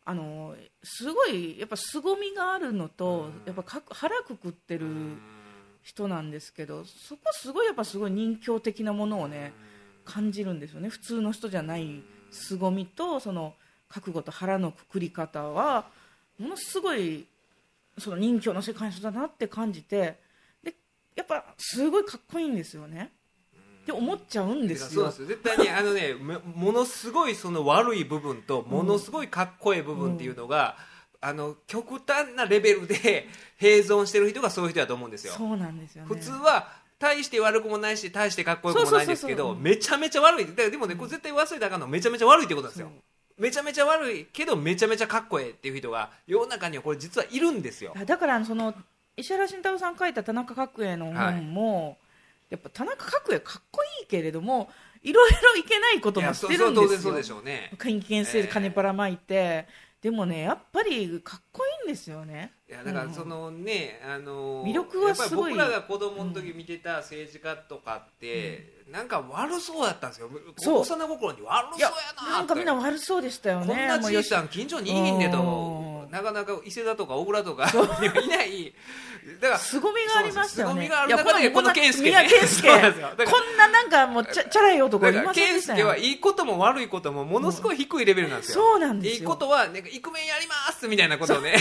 [0.05, 3.41] あのすごいやっぱ凄みがあるのと、うん。
[3.45, 5.17] やっぱか腹くくってるうん
[5.85, 9.53] 人なんですけどそこすごいやっぱすごい人形的なものをね
[10.03, 10.89] 感じるんですよね。
[10.89, 13.53] 普通の人じゃない凄みとその
[13.87, 15.85] 覚悟と腹のくくり方は
[16.39, 17.25] ものすごい
[17.99, 20.17] その人形の世界の人だなって感じて
[20.63, 20.73] で
[21.15, 23.11] やっぱすごいかっこいいんですよね。
[23.83, 25.03] って思っちゃうんですよ。
[25.03, 25.27] そうですよ。
[25.27, 30.77] 絶対にあのねもものすごいその悪い部分とものすごいかっこいい部分っていうのが、
[31.21, 33.27] あの極端なレベルで
[33.59, 35.33] 併存してる人がそういう人だと思うんですよ。
[35.33, 36.07] そうなんですよね。
[36.07, 40.45] 普通は大して悪くもないし大してかっこよくもないんですけどめちゃめちゃ悪い。
[40.45, 41.87] でもねこれ絶対忘れたらあかんの。
[41.87, 42.91] めちゃめちゃ悪いってことですよ。
[43.37, 47.93] めちゃめちゃ悪いけどめちゃめちゃかっこええっていう人が世の中にはこれ実はいるんですよ。
[47.95, 48.73] あだからその
[49.17, 51.97] 石原慎太郎さん書いた田中角栄の本も、
[52.49, 54.69] やっぱ田中角栄かっこいいけれども
[55.05, 56.99] いろいろいけないこともしてるですよ。
[56.99, 57.71] そうでしょうね。
[57.77, 59.67] 金権制金パラ巻いて、
[60.05, 62.51] でもねやっぱりかっこいいんですよね。
[62.67, 65.53] いやだからそのね、あの魅力はすごい。
[65.53, 70.29] 僕らが子供の時見てた政治家とかって、なんか悪そうだったんですよ。
[70.57, 70.85] そう。
[70.85, 71.93] 幼心に悪そういやや
[72.29, 73.67] ななんかみんな悪そうでしたよね。
[73.67, 75.39] こんなじいさん近所にいいんでと。
[75.39, 75.85] うん。
[76.11, 78.73] なかなか伊勢田とか小倉とかいない
[79.41, 80.73] だから凄みがありましたよね。
[80.73, 82.29] 凄みがある中でこの健介ね
[83.17, 89.19] こんななんかもうちゃチャラい男いません健でしたよ介はいいことも悪いこともものすごい低いレベルなんですよ、そうなんですよ。
[89.21, 91.55] いいことはなんかイクメンやりますみたいなことをね。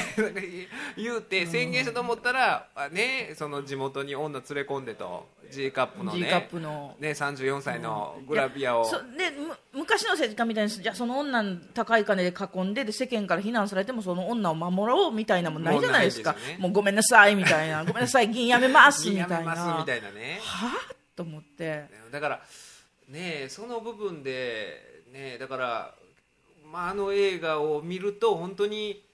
[0.96, 5.28] 言うて宣言したと思ったら、あねその地元に女連れ込んでと。
[5.50, 6.96] G カップの G ねカップの。
[6.98, 16.32] ね34歳のグラビアを、そでむ昔の政治家みたいにじゃあその女高い金で囲んでで世間から非難されてもその女を守ろうみたいなもんないじゃないですか。
[16.32, 16.56] ね。
[16.58, 17.84] もうごめんなさいみたいな。
[17.86, 19.50] ごめんなさい議員辞めますみやたいな。
[19.50, 20.40] めますみたいなね。
[20.42, 21.84] はあと思って。
[22.10, 22.42] だから
[23.08, 25.94] ねその部分でねだから、
[26.72, 29.04] まあ、あの映画を見ると本当に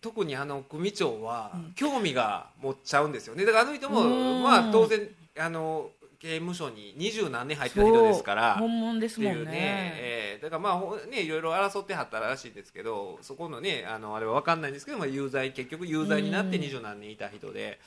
[0.00, 3.44] 特にあの組長は興味が持っちゃうんですよね。
[3.44, 4.42] だからあの人もうん。
[4.42, 9.50] まあ当然あの刑務所に二十何年入ってた人ですから本物ですもんね。
[9.50, 16.62] ね、えーだからまあほねいろいろ争ってはったらしいんですけどそこのねあのあれは分かんないんですけど、まあ、有罪結局有罪になってうん。
[16.62, 17.78] 二十何年いた人で。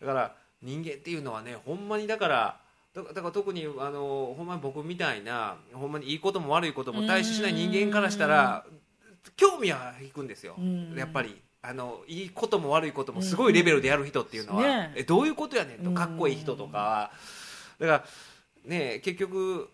[0.00, 2.60] だから人間っていうのはねほんまにだから
[2.94, 8.64] だだから特にあのほんまに僕みたいなほんまにいいことも悪いことも対処しない人間からしたら
[9.36, 10.54] 興味は引くんですよ。
[10.58, 10.94] うん。
[10.96, 15.02] やっぱりあのいいことも悪いこともすごいレベルでやる人っていうのは、ねえ。
[15.02, 16.78] どういうことやねんとかっこいい人とか。
[16.78, 17.10] は
[17.78, 18.04] だから
[18.64, 19.68] ね結局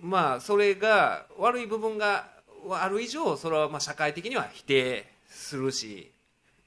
[0.00, 2.28] まあそれが悪い部分が
[2.70, 6.10] ある以上それはまあ社会的には否定するし。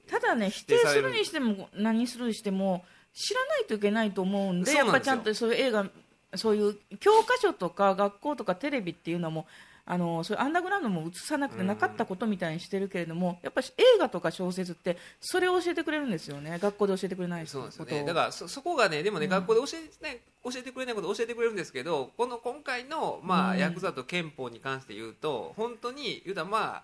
[0.08, 2.84] ただね否定するにしても何するにしても
[3.14, 5.86] 知らないといけないと思うんでやっぱちゃんとそういう映画
[6.34, 9.46] そういう教科書とか学校とかテレビっていうのも
[9.86, 16.58] あのそういうアンダーグラウンドも映さなくてなかったことみたいにしてるけれども、やっぱり映画とか小説ってそれを教えてくれるんですよね。
[16.58, 18.04] 学校で教えてくれないそうですね。
[18.04, 23.58] だからそそこがねでもね、学校で教えてない教えてくれないことを教えてくれるんですけどこの今回の、まあうん。
[23.58, 26.82] ヤクザと憲法に関して言うと本当に言うたらまあ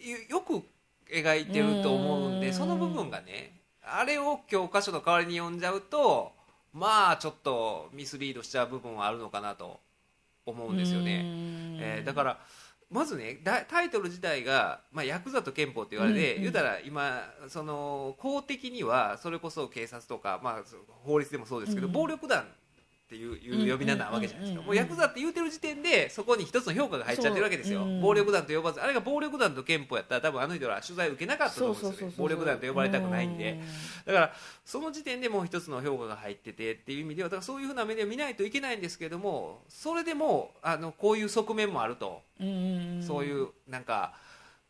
[0.00, 0.62] いよく
[1.12, 2.52] 描いてると思うんでうん。
[2.54, 6.30] その部分がねあれを教科書の代わりに読んじゃうと
[6.72, 9.80] まあちょっとミスリードしちゃう部分はあるのかなと
[10.50, 11.22] 思うんですよね。
[11.80, 12.40] えーだから
[12.90, 16.42] まずねだタイトル自体が、まあ、ヤクザと憲法って言われて、うんうん。
[16.44, 21.92] 言うたら今その公的にはそれこそ警察とか、まあ、そ法律でもそうですけど、うん。
[21.92, 22.46] 暴力団
[23.08, 28.00] っていう呼び名なわけじゃないですか、もうヤクザって言うてる時点でそこに一つの評価が入っちゃってるわけですよ、そううん。
[28.02, 32.08] 暴力団と呼ばずあれが暴力団と憲法やったら多分あの人ら取材受けなかったと思うんですよ。
[32.08, 33.58] ね暴力団と呼ばれたくないんで。
[34.04, 43.02] だからその時点でもう一つの評価が入っててっていう意味ではだからそういうふうな目で見ないといけないんですけどもそれでもあのこういう側面もあると、うん。
[43.02, 44.12] そういうなんか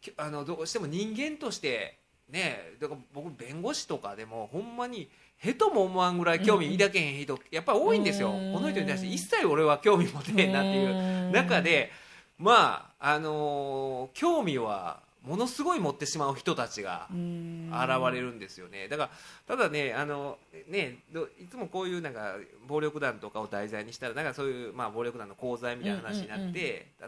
[0.01, 1.99] きあのどうしても人間として
[2.31, 8.53] ねだから僕弁護士とかでもほんまにへとも思わんぐらい興味抱けへん人、やっぱり多いんですよ、うん。
[8.55, 11.31] この人に対して一切俺は興味持てへんなっていう。
[11.31, 11.91] 中で
[12.39, 18.89] まああのー興味はものすごい持ってしまう人たちが現現れるんですよね。
[18.89, 19.11] だか
[19.47, 26.59] らただねあのねどいつもこういうなんか暴力団とかを題材にしたらなんかそういう、まあ、暴力団の功罪みたいな話になって、うんうんうん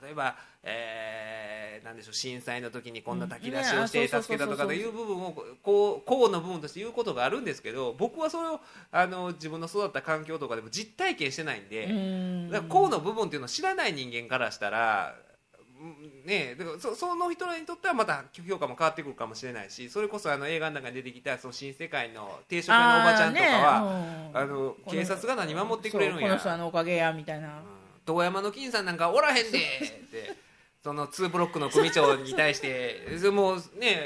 [0.00, 8.60] 例えば、えーなんでしょう震災の時にこんな炊き出しうんをして助けたとかという部分をこうこうの部分として言うことがあるんですけど僕はそれを
[8.92, 11.88] あの自分の育った環境とかでも実体験してないんで。
[12.68, 15.29] こうの部分っていうのを知らない人間からしたら、うん
[16.24, 26.22] ね、だからそその人らにとってはまた評価も変わってくるかもしれないしそれこそあの映画の中に出てきたその新世界の定食屋のおばちゃんとかはあ、のこの警察が何守ってくれるんや。
[26.22, 27.64] この人のおかげやみたいな、うん。
[28.04, 29.62] 遠山の金さんなんかおらへんでっ
[30.10, 30.36] て。
[30.82, 33.98] その2ブロックの組長に対してもうね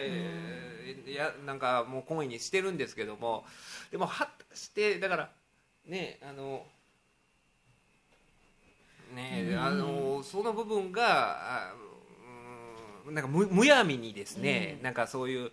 [1.07, 3.45] いやなんかもう懇意にしてるんですけども。
[3.91, 5.31] でもはしてだから
[5.87, 6.67] ねあの
[9.13, 9.59] ねうん。
[9.59, 11.73] あのその部分が
[13.11, 15.51] なんかむむやみにですね、なんかそういううん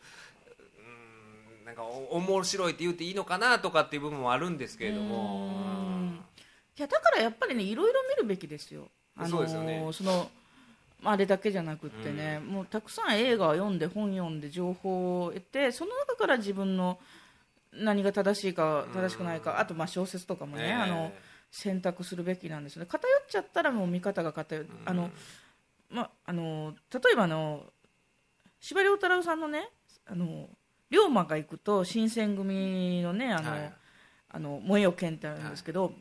[1.65, 5.47] なんかお面白いって言っていいのかなとかっていう部分もあるんですけれども。
[5.47, 6.19] うん。
[6.77, 8.87] いやだからやっぱりねいろいろ見るべきですよ。
[9.17, 9.89] あのーそうですよね。
[9.91, 10.29] その
[11.01, 16.99] まああれだけじゃなくってね、もうたくさん映画を読んで本読んで情報を得てその中から自分の
[17.73, 20.73] 何が正しいか正しくないか、あとまあ小説とかもね、ええ。
[20.73, 21.11] あの
[21.51, 22.87] 選択するべきなんですよね。
[22.89, 25.11] 偏っちゃったらもう見方が偏る、あの
[25.89, 27.65] まあの例えばあの
[28.59, 29.69] 司馬遼太郎さんのね
[30.05, 30.49] あの
[30.89, 33.73] 龍馬が行くと新選組のねあの、はい。
[34.33, 35.91] あの燃えよ剣ってあるんですけど、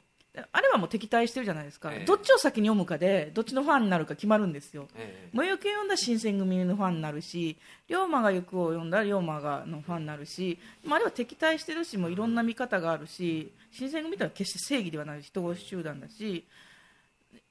[0.52, 2.04] あれはもう敵対してるじゃないですか、ええ。
[2.04, 4.88] どっちを先に読むかでどっちのファンになるか決まるんですよ。
[4.96, 5.30] ええ。
[5.32, 7.56] 燃えよ剣読んだら新選組のファンになるし
[7.88, 16.44] 龍馬が行くを読んだら龍馬がのファンになるし、まあ、あれは敵対してるしもういろんな見方があるし新選組とは決して正義ではない人集団だし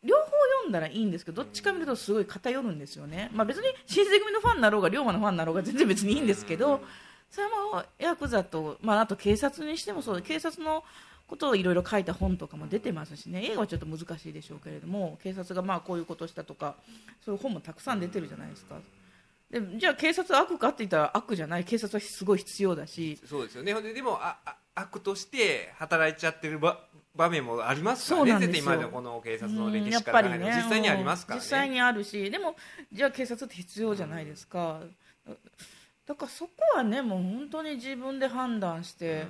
[0.04, 6.82] 両方読んだらいいんですけどどっちか見るとすごい偏るんですよね、まあ、別に新選組のファンになろうが龍馬のファンになろうが全然別にいいんですけど、
[7.30, 10.84] それもヤクザと、まあ、あと警察にしてもそう警察の
[11.30, 13.46] ことをいろいろ書いた本とかも出てますしね。
[13.46, 16.76] 映画はちょっと難しいでしょうけれども警察がまあこういうことをしたとか
[17.24, 18.76] そういう本もたくさん出てるじゃないですか。
[19.52, 21.64] でじゃあ警察は悪かって言ったら悪じゃない。
[21.64, 23.20] 警察はすごい必要だし。
[23.26, 23.74] そうですよね。
[23.82, 26.80] ででもああ悪として働いちゃってる場
[27.16, 28.32] 場面もありますからね。
[28.32, 28.66] そうなんですよ。
[28.66, 30.38] 絶対今のこの警察の歴史からね。
[30.38, 31.42] も実際にありますからね。
[31.44, 32.32] 実際にあるし。
[32.32, 32.56] でも
[32.94, 34.80] じゃあ警察って必要じゃないですか、
[36.06, 39.26] だからそこはねもう本当に自分で判断して、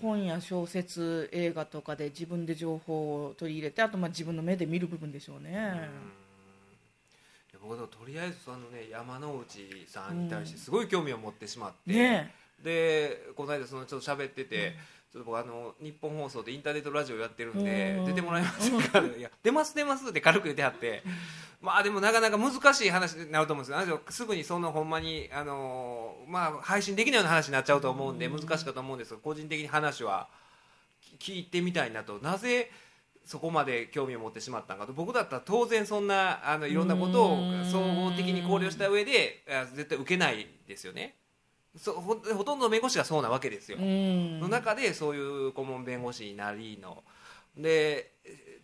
[0.00, 5.88] 本や小説映画とかで自分で情報を取り入れてあとまあ自分の目で見る部分でしょうね、いや
[7.62, 14.76] 僕はとりあえずそのね山之内さんに対してすごい興味を持ってしまって、ねでこの間そのちょっと喋ってて、
[15.12, 21.02] ちょっと僕あの日本放送でインターネットラジオやってるんで、うん出てもらえますか、いや出ます出ますって 軽く言ってはって、
[21.60, 24.00] まあでもなかなか難しい話になると思うんですよ。
[24.08, 30.28] すぐにそのほんまにあのまあ配信できないような話になっちゃうと思うんで難しかと思うんですが個人的に話は
[31.18, 32.18] 聞いてみたいなと。
[32.20, 32.70] なぜ
[33.24, 34.92] そこまで興味を持ってしまったのかと。
[34.92, 41.16] 僕だったら当然そんなあのいろんなことを総合的に考慮した上であ絶対受けないですよね
[41.76, 43.78] そほほとんどの弁護士がそうなわけですよ。
[43.78, 44.40] うん。
[44.40, 47.02] の中でそういう顧問弁護士になりの。
[47.56, 48.12] で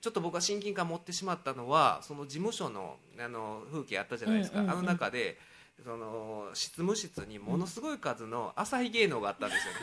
[0.00, 5.38] ちょっと僕は親近感持ってしまったのはその事務所のあの風景あったじゃないですか、あの中で
[5.82, 9.78] その執務室にものすごい数の朝日芸能があったんですよね、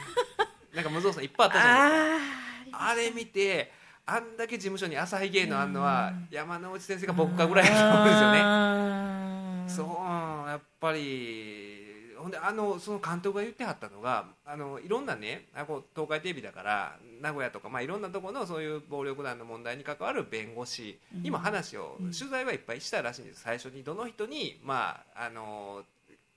[0.75, 2.25] なんか無造作いっぱいあったじゃないで
[2.65, 2.77] すか。
[2.77, 3.71] ああれ見て
[4.05, 8.39] あんだけ事務所に朝日芸能あんのは山之内先生が僕かぐらいだと思うんですよね。
[8.39, 11.82] ねそうやっぱり
[12.23, 22.11] ほんであのその監督が言ってはったのがあのいろんなねあこう東海テレビだから名古屋とか、まあ、いろんなところのそういう暴力団の問題に関わる弁護士にも話を、うん。
[22.11, 23.41] 取材はいっぱいしたらしいんです。
[23.41, 25.83] 最初にどの人に、まあ、あの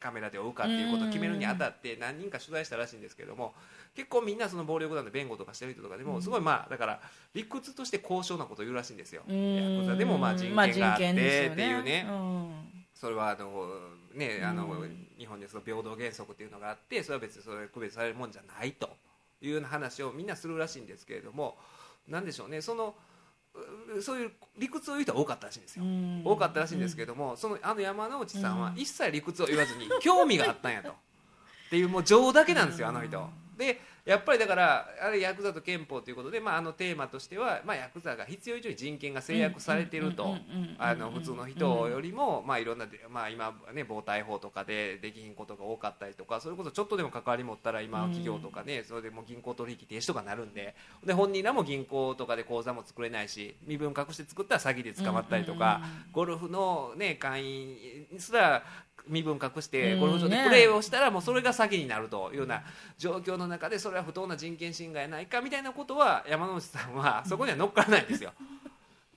[0.01, 3.55] カメラで追うかっていうことを決めるにあたって何人か取材したらしいんですけども
[3.95, 7.01] 結構みんなその暴力団の弁護とかしてる人とかでもすごいまあだから
[7.35, 9.23] 理屈として高尚なことを言うらしいんですよ。
[9.27, 12.07] ヤクザでもまあ人権があってっていうね。
[12.09, 12.51] うん。
[12.95, 13.69] それはあの
[14.17, 15.09] ねあの、うん。
[15.19, 18.89] 日本でその平等原則っていうのがあってそれは別にそれ区別されるもんじゃないと。
[19.43, 21.57] いうような話をみんなするらしいんですけれども
[22.09, 22.95] なんでしょうねその
[23.99, 25.85] うそういう理屈を言う人は多かったらしいんですよ。
[25.85, 26.23] うん。
[26.25, 28.79] 多かったらしいんですけども、そのあの山之内さんはうん。
[28.79, 30.91] 一切理屈を言わずに興味があったんやと。
[30.91, 30.95] っ
[31.71, 33.27] ていうもう情だけなんですよあの人。
[33.57, 40.37] でやっぱりだからあれヤクザと憲法ということで、まあ、あのテーマとしては、まあ、ヤクザが必要以上に人権が制約されていると
[41.13, 55.81] 普通の人よりも、まあ、いろんなで、まあ、今、ね、暴対法とかでできひんことが多かったりとかそれこそちょっとでも関わり持ったら今企業とかね、それでもう銀行取引停止とかなるんでで本人らも銀行とかで口座も作れないし身分隠して作ったら詐欺で捕まったりとか、
[56.13, 57.77] ゴルフの、ね、会員
[58.19, 58.63] すら
[59.07, 62.63] 身分隠してゴルフ場でプレーをしたらもうそれが詐欺になるというような
[62.99, 68.33] 状況の中でそれは不当な人権侵害やないかみたいなことは山之内さんは そこには乗っからないんですよ。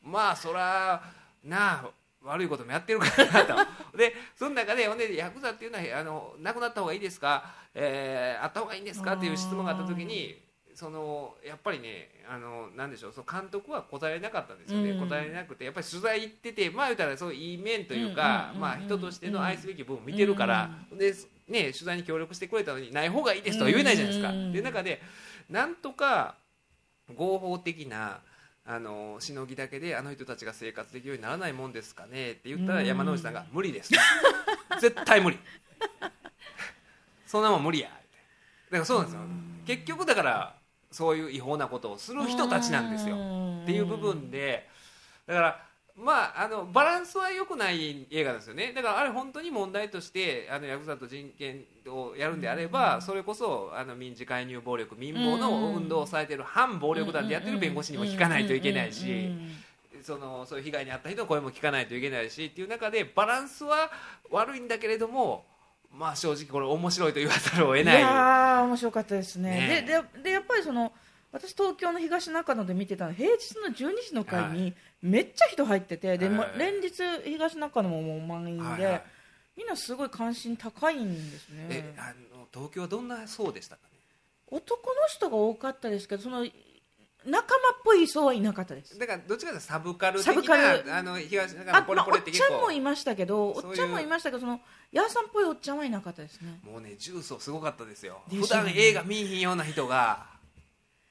[0.04, 1.02] まあそら
[1.44, 1.90] なあ
[2.22, 3.56] 悪いこともやってるからなと。
[3.98, 9.14] でその中でほんでヤクザっていうのはあのなくなった方がいいですか、えー、あった方がいいんですか？
[9.14, 10.38] っていう質問があった時に
[10.80, 15.10] そのやっぱりねあのなんでしょうその監督は答えなかったんですよね、うん。
[15.10, 21.14] 答えなくてやっぱり取材行っててまあ言ったらそういい面というか、まあ、人としての愛すべき部分を見てるから、で
[21.50, 24.32] ね、取材に協力してくれたのにない方がいいですとは言えないじゃないですか。
[24.54, 25.02] で中で
[25.50, 26.36] なんとか
[27.14, 28.22] 合法的な
[28.66, 33.92] あのしのぎだけであの人たちが生活できるようにならないもんですかねって言ったらうん山之内さんが「無理です」
[34.80, 35.38] 絶対無理。
[37.28, 37.90] そんなもん無理や」
[38.72, 39.22] だからそうなんですよ。
[39.66, 40.59] 結局だから
[40.92, 43.16] そういう違法なことをする人たちなんですよ。
[43.64, 44.68] っていう部分で
[45.28, 45.62] だから
[45.96, 48.72] まああのバランスは良くない映画ですよね。
[48.74, 59.30] だからあれ本当に問題としてあのヤクザと人権をやるんであればそれこそあの民事介入暴力民暴の運動をされてる反暴力団でやってる弁護士にも聞かないといけないし
[60.02, 63.92] そのそういう被害に遭った人の声も聞かないといけないしっていう中でバランスは
[64.32, 65.46] 悪いんだけれども
[65.92, 68.02] まあ正直これ面白いと言わざるを得いない。
[68.02, 69.52] やー面白かったですね。
[69.52, 69.86] ね。
[69.88, 70.94] でででやっぱりその
[71.32, 76.60] 私東京の東中野で見てたの平日の12時の回にめっちゃ人入ってて、でもはい。
[76.60, 76.92] 連日
[77.26, 79.04] 東中野ももう満員で、はいはい。
[79.58, 81.68] みんなすごい関心高いんですね。
[81.70, 84.00] えあの東京はどんな層でしたかね？
[84.48, 86.46] 男の人が多かったですけどその
[87.26, 88.98] 仲間っぽい層はいなかったです。
[88.98, 90.86] だからどっちかというとサブカル的サブカル。
[90.86, 94.62] なあの東中あ、野ポまあ、おっレポレって結構ちゃんもいましたけどそういうおっちゃんもいましたけどその
[94.92, 96.60] ヤーさんっぽいおっちゃんはいなかったですね。
[96.66, 98.22] もうね重曹すごかったですよ。
[98.28, 98.72] ですよね。
[98.72, 100.26] 普段映画見いひんような人が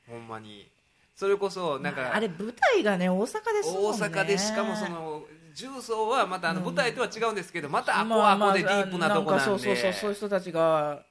[0.09, 0.68] ほんまに。
[1.14, 4.07] それこそなんか、まああれ舞台がね大阪ですもんね。
[4.07, 5.22] 大阪でしかもその
[5.55, 11.03] 重曹はまたあのうん舞台とは違うんですけど、またアコまあまあアコでディープなとこなんで、かそうそうそうそういう人たちが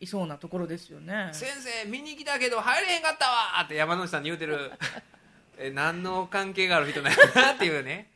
[0.00, 1.30] いそうなところですよね。
[1.32, 1.50] 先
[1.84, 4.72] 生見に来たけど入れへんかったわーって山之内さんに言うてる。
[5.60, 8.12] え何の関係がある人なんやなっていうね。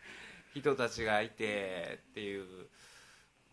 [0.55, 2.45] 人たちがいてっていう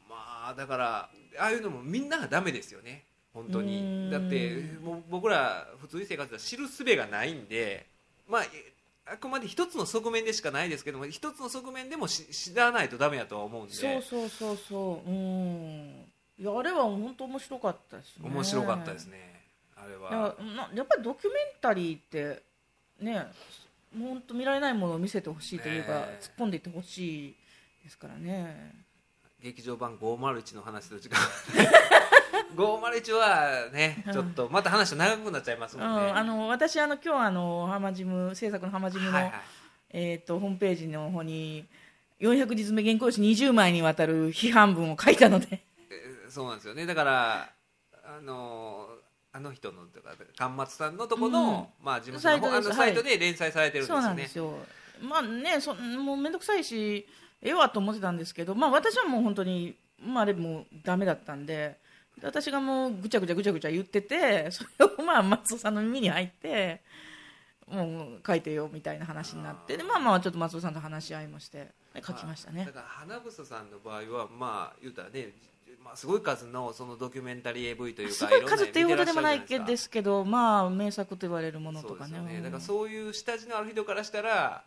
[0.09, 3.03] まあだからああいうのもみんながダメですよね。
[3.33, 4.09] 本当に。
[4.09, 7.85] だってもう僕ら普通に生活では知る術がないんで
[8.27, 8.41] まあ
[9.11, 13.73] あくまで一つの側面でしかないですけども一つの側面でもし知らないとダメだとは思うんで。
[13.73, 15.09] そうそうそうそう。
[15.09, 16.05] うん。
[16.39, 18.29] いやあれは本当面白かったですね。
[18.29, 19.29] 面白かったですね。
[19.75, 20.35] あれいは
[20.73, 22.43] やっぱりドキュメンタリーって
[22.99, 23.27] ね
[23.97, 26.19] 本当見られないものを見せてほしいというか、ねえ。
[26.21, 27.35] 突っ込んでいってほしい
[27.83, 28.88] ですからね
[29.41, 31.01] 劇場版501の話と違う
[32.55, 39.33] 501はねちょっとまた話長くなっちゃいますうもんね、ん、あの私あの今日あの浜ジム制作の浜ジムの、はいはい。
[39.91, 41.65] えー、とホームページの方に
[42.19, 45.47] 400字詰め原稿紙20枚にわたる批判文を書いたので。
[45.89, 46.85] えーそうなんですよね。
[46.85, 47.49] だから
[48.03, 48.87] あの
[49.33, 52.67] ああの人のとか端末さんのとこの、まあ、事務所のサイトです。
[52.67, 54.53] あのサイトで連載されてるんですそうなよねんですよ。
[55.01, 57.07] まあねそもう面倒くさいし
[57.41, 61.77] ええわと思ってたんですけどまあ私はもう本当にまああれもうダメだったんで
[62.23, 66.81] 私がもうぐちゃぐちゃぐちゃぐちゃ言っててそれをまあ松尾さんの耳に入って
[67.71, 72.65] もう書いてよみたいな話になってでまあまあちょっと松尾さんと話し合いましてで書きましたね。
[72.65, 75.29] だから花房さんの場合はまあ言うたらね、
[75.83, 82.19] まあ、すごい数のそのドキュメンタリー AV というかすごい数っていうほどでもない見てらっしゃるじゃですけどまあ名作と言われるものとかね。
[82.19, 82.41] ね。
[82.41, 84.63] だからそういう下地のある人からしたら、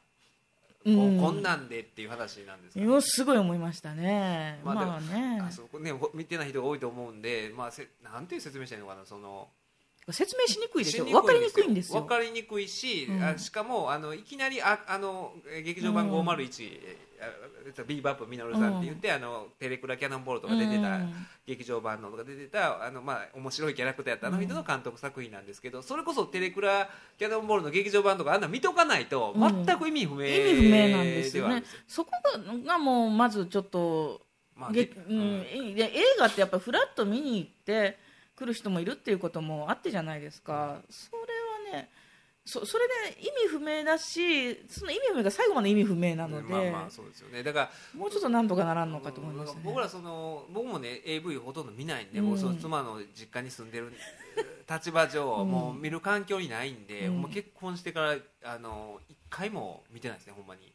[0.85, 1.21] うん。
[1.21, 2.87] こんなんでっていう話なんですかね。
[2.87, 4.61] よすごい思いましたね。
[4.65, 5.41] まあまあね。
[5.41, 9.49] あそこねほ見てない人が多いと思うんで、まあ、せなんていう説明したらいいのかなその
[10.11, 11.07] 説明しにくいでしょ。
[11.07, 12.01] し分かりにくいんですよ。
[12.01, 13.23] 分かりにくいし、うん。
[13.23, 16.23] あしかもあのいきなりああのえ劇場版501、
[17.79, 21.15] あビーバップミノルさんって言って、あのテレクラキャノンボールとか出てた、うん。
[21.47, 29.65] 劇場版のとか出てたあの、まあ、面白いキャラクターやったあの人の監督作品なんですけど、それこそテレクラキャノンボールの劇場版とかあんな見とかないとうん。
[29.65, 31.63] 全く意味不明意味不明なんですよね。
[31.87, 32.11] そこ
[32.65, 34.23] ががもうまずちょっと、
[34.57, 34.75] まあうん。
[34.75, 37.99] で映画ってやっぱりフラッと見に行って
[38.37, 41.91] 来る人もいるっていうこともあってじゃないですか、それはね
[42.45, 47.43] そそれで意味不明だしその意味不明が最後まで意味不明なので、まあまあそうですよね。
[47.45, 49.61] だからもうちょっとなんとかならんのかと思いますね。
[49.63, 52.27] 僕らその僕もね AV ほとんど見ないんで、うん。
[52.27, 53.93] もうその妻の実家に住んでる
[54.69, 55.51] 立場上、うん。
[55.51, 57.23] もう見る環境にないんで、うん。
[57.23, 60.73] もう結婚してからあの一回も見てないですねほんまに。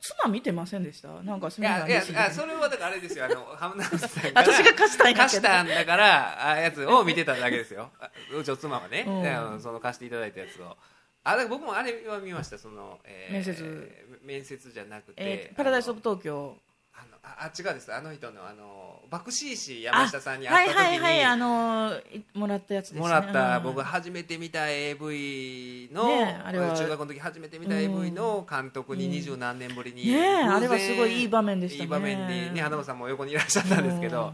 [0.00, 1.08] 妻見てませんでした？
[1.22, 1.90] なんかすいみません。
[1.90, 3.26] やいやいやそれはだからあれですよ。
[3.26, 7.90] あのさんから私が貸したん貸したんだからあやつを見てただけですよ。
[8.00, 9.60] あうちの妻はね、うん。
[9.60, 10.76] その貸していただいたやつを。
[11.24, 12.58] あだから僕もあれは見ました。
[12.58, 14.06] その、えー面接。
[14.22, 16.56] 面接じゃなくて、えーパラダイス・オブ東京
[16.96, 17.92] あのああ違うです。
[17.92, 21.92] あの人のあの爆死師山下さんに会った時に、はいはいはいあの
[22.34, 23.00] もらったやつですね。
[23.00, 23.64] もらったうん。
[23.64, 26.76] 僕が初めて見た AV の、ねえあれは。
[26.76, 31.84] 中学の時初めて見た AV の監督に二十何年ぶりに、ねあれはすごいいい場面でしたね。
[31.84, 34.32] いい場面で、ね、花間さんも横にいらっしゃったんですけど、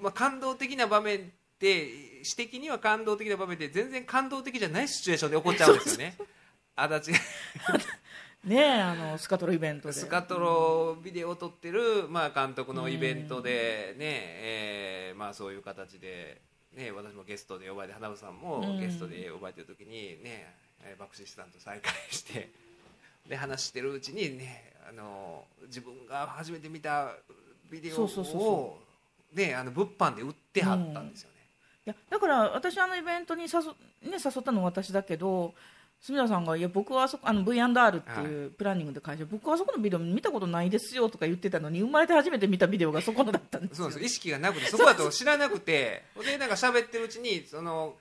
[0.00, 1.20] まあ、感動的な場面っ
[1.58, 1.88] て
[2.24, 6.16] 私的には感動的な場面で全然感動的じゃないシチュエーションで起こっちゃうんですよね。
[6.74, 7.20] 足立
[8.44, 9.94] ねえあのスカトロイベントで。
[9.94, 16.40] スカトロビデオを撮ってる、まあ、監督のイベントで、ねえーまあ、そういう形で、
[16.76, 18.80] ね、私もゲストで呼ばれて花房さんもうん。
[18.80, 22.50] ゲストで呼ばれてる時に、ねえー爆死さんと再会して
[23.28, 27.14] で話してるうちに、ね、あの自分が初めて見た
[27.70, 28.80] ビデオを
[29.32, 31.36] ねあの物販で売ってはったんですよね。
[31.86, 35.54] いやだから私あのイベントに誘,、ね、誘ったのは私だけど
[36.02, 43.88] 住田さんがいや僕はあそこあの V&R っていうプランニングで会社、僕はあそこのビデオ見たことないですよとか言ってたのに生まれて初めて見たビデオがそこのだったんですよ。
[43.88, 46.02] そう意識がなくてそこだと知らなくて。
[46.24, 47.94] でなんか喋ってるうちにその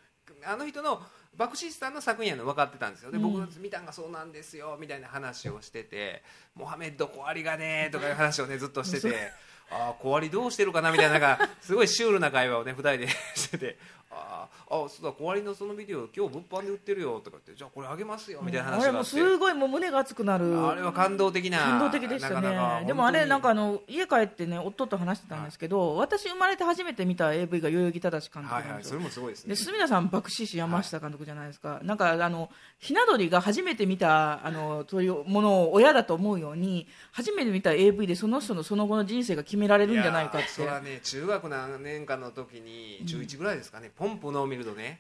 [0.43, 1.04] あの人の
[1.38, 3.12] 爆死さんの作品やの分かってたんですよ。
[3.12, 3.24] でうん。
[3.34, 6.24] 僕見たんがそうなんですよみたいな話をしてて
[6.56, 9.32] 「モハメッド小割がね」とかいう話をねずっとしてて
[9.70, 13.78] 「ああ小割どうしてるかな」みたいななんかすごいシュールな会話をね2人でしてて
[14.12, 19.09] 「あああそうだ小割のそのビデオ今日物販で売ってるよ」とか言って「じゃあこれあげますよ」みたいな話があって。
[19.12, 20.57] すごいもう胸が熱くなる。
[20.66, 21.59] あれは感動的な。
[21.59, 22.86] 感動的でしたね。
[22.88, 29.49] でもあれなんか本あの家帰ってね夫と話してたんですけど、私生まれて初めて見た AV が代々木正監督なんですそれもすごいですね。
[29.49, 32.49] で住田さん、爆死師山下監督じゃないですか、なんかあの
[32.80, 44.99] ひな鳥が初めて見たあのそういうものを親だと思うように、初めて見た AV でその人のその後の人生が決められるんじゃないかって、それはね中学何年かの時に中1ぐらいですかね、ポンプのを見るとね。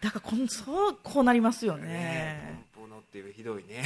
[0.00, 1.86] だからこんそうこうなりますよね。
[1.86, 3.84] ね、ポンプのっていうひどいね。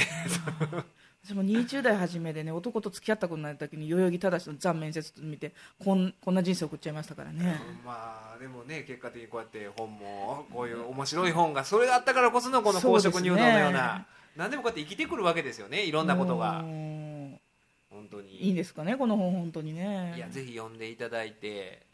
[1.21, 5.51] 私も20代初めでね男と付き合ったことない時に代々木正のザ・面接見て
[5.83, 7.59] こんこんな人生送っちゃいましたからね。
[7.83, 14.07] まあでもね結果的にこうやって本もこういう面白い本がそれがあったからこそのこの公職入道のような
[14.37, 16.61] 何でもこうやって生きてくるわけですよねいろんなことが。
[16.61, 17.37] うん。
[17.89, 18.45] 本当に。
[18.45, 20.13] いいんですかね、この本、本当にね。
[20.15, 21.86] いやぜひ読んでいただいて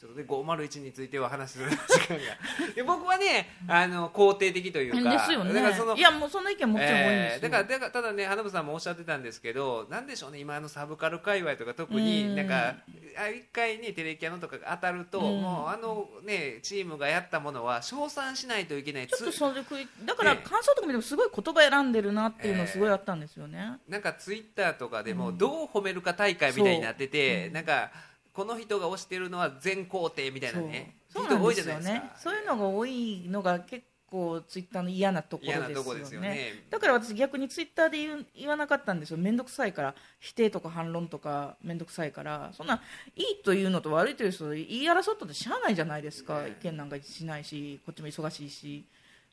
[0.00, 1.76] ちょっとね501については話する時
[2.08, 2.74] 間が。
[2.74, 5.52] で僕はねあの肯定的というかですよね。
[5.52, 12.36] だからそのいやもうそんな意見もちろん多いんですよ、えーだからだからただね花房さんもおっしゃってたんですけどなんでしょうね今のサブカル界隈とか特にうん。
[12.36, 12.76] なんか
[13.18, 15.42] あ一回ねテレキャノとかが当たると、うん。
[15.42, 19.06] もうあのねチームがやったものは称賛しないといけない。
[19.06, 19.62] ちょっとつそれ
[20.06, 23.78] だからね感想とか見てもすごい言葉選んでるなっていうのすごいあったんですよね。
[23.86, 25.36] なんかツイッターとかでもうん。
[25.36, 27.52] どう褒めるか大会みたいになってて、そう。
[27.52, 27.90] なんか
[28.32, 30.96] この人が推してるのは全肯定みたいなね。
[31.08, 31.26] そう。
[31.26, 31.94] 人多いじないですか。
[31.94, 32.10] ね。
[32.16, 36.28] そういうのが多いのが結構ツイッターの嫌なところですよね。
[36.28, 36.64] ね。
[36.70, 39.18] だから私逆にツイッターで言う言わなかったんですよ。
[39.18, 42.50] 面倒くさいから否定とか反論とか面倒くさいから。
[42.52, 42.82] そんな
[43.16, 46.56] いいというのと悪いという人と言い争ったってしゃあないじゃないですか、ね。
[46.60, 48.84] 意見なんかしないしこっちも忙しいし。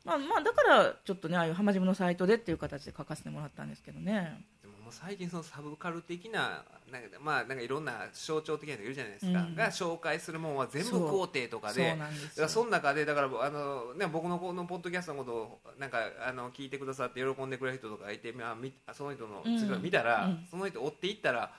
[0.06, 4.41] まあまあだからちょっとねああいう浜ジムのサイトでっていう形で書かせてもらったんですけどね。
[4.57, 4.57] で
[4.88, 9.55] ももう最近そのサブカル的ななんかまあなんかいろんな象徴的な人いるじゃないですか、うん。
[9.55, 11.95] が紹介するもんは全部肯定とかで。
[11.95, 12.30] なんですよ。
[12.30, 19.57] だからその中でだからあの、ね、僕のこのポッドキャストのことをなんかあの聞いてくださって喜んでくれる人とかいて、まあ、みその人のうん。
[19.57, 20.47] ツイ見たら、うん。
[20.49, 21.51] その人追っていったら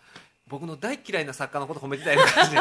[0.48, 2.56] 僕の大嫌いな作家のこと褒めてたりとかして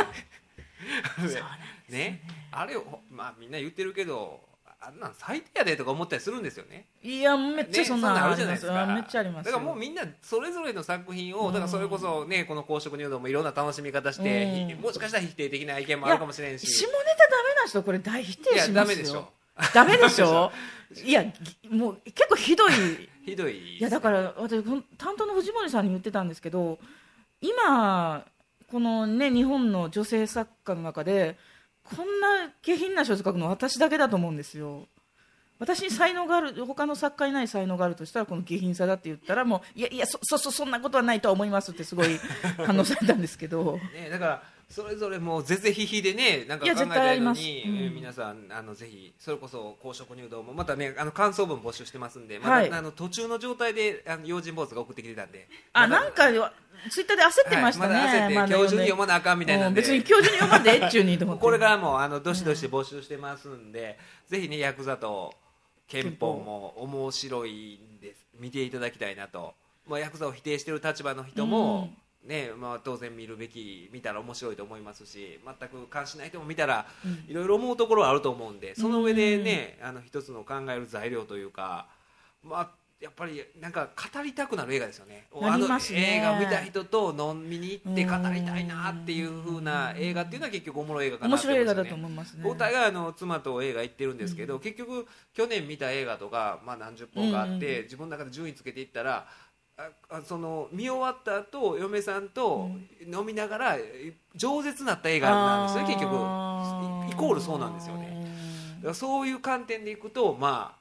[1.89, 2.21] ね。
[2.51, 4.41] あれを、まあ、みんな言ってるけど
[4.79, 6.85] あんなん最低やでとか思ったりするんですよね。
[7.01, 8.83] いやめっちゃそんなあるじゃないですか。
[8.83, 11.53] あめっちゃありますだからもうみんなそれぞれの作品を、うん。
[11.53, 16.67] だからそれこそねこの公職入道もいろんな楽しみ方して、もしかしたら否定的な意見もあるかもしれんし。
[16.67, 16.97] 下ネタ
[17.27, 17.99] ダメな人これ。
[17.99, 18.93] 大否定いやしますよ。
[18.93, 19.31] ダメでしょ。
[19.73, 20.51] ダメでしょ？
[21.03, 21.33] いやぎ
[21.75, 22.71] もう結構ひどい。
[23.25, 24.63] ひどいいやだから私
[24.97, 26.79] 担当の藤森さんに言ってたんですけど
[27.41, 28.25] 今
[28.71, 31.37] このね日本の女性作家の中で
[31.95, 34.87] こんな下品な小説書くの私だけだと思うんですよ。
[35.59, 42.19] 私に才能がある他の作家にない才能があるとしたらこの下品さだって言ったらもういやいやそそそそんなことはないとは思いますってすごい
[42.63, 43.79] 反応されたんですけど。
[43.93, 52.71] ね、だからそれぞれもうぜぜひひでねなんか考えたいのに、うんえー皆さんあのぜひそれこそ公職入道もまたねあの感想文募集してますんでまだ、はい。
[52.71, 55.47] あの途中の状態であの用心坊主が送ってきてたんで。
[55.73, 56.29] あなんか
[56.89, 59.81] ツイッターで焦ってましたね、はいまだ焦ってまあ今日中に読まなあかんみたいなんで。
[59.81, 63.97] うん別に今日中に読まんでええっちゅうにこれからもあのどしどし募集してますんで、
[64.27, 65.33] ぜひねヤクザと
[65.87, 68.25] 憲法も面白いんです。
[68.39, 69.55] 見ていただきたいなと、
[69.87, 71.89] まあ、ヤクザを否定している立場の人も、
[72.25, 77.25] ねまあ、当然見るべき見たら面白いと思いますし全く関心ない人も見たらうん。
[77.27, 81.87] いろいろ思うところはあると思うんでその上でね、あの一つの考える材料というか、
[82.43, 85.27] まあ、やっぱりなんか語りたくなる映画ですよね。
[85.31, 85.41] ね。
[85.43, 91.41] あの映画を見た人と飲みに行って語りたいなっていう風な映画っていうのは結局おもろい映画かなね。
[91.41, 92.41] 白い映画だと思いますね。
[92.43, 97.79] 僕大概あの妻と映画行ってるんですけど、結局去年見た映画とか、まあ、何十本かあって、うん。
[97.79, 99.27] うん自分の中で順位つけていったら
[99.77, 102.69] ああその見終わった後嫁さんと
[103.01, 103.77] 飲みながら
[104.35, 106.15] 饒舌になった映画なんですよね結局。
[107.07, 108.25] イイコールそうなんですよね。
[108.77, 110.76] だからそういう観点でいくとまあ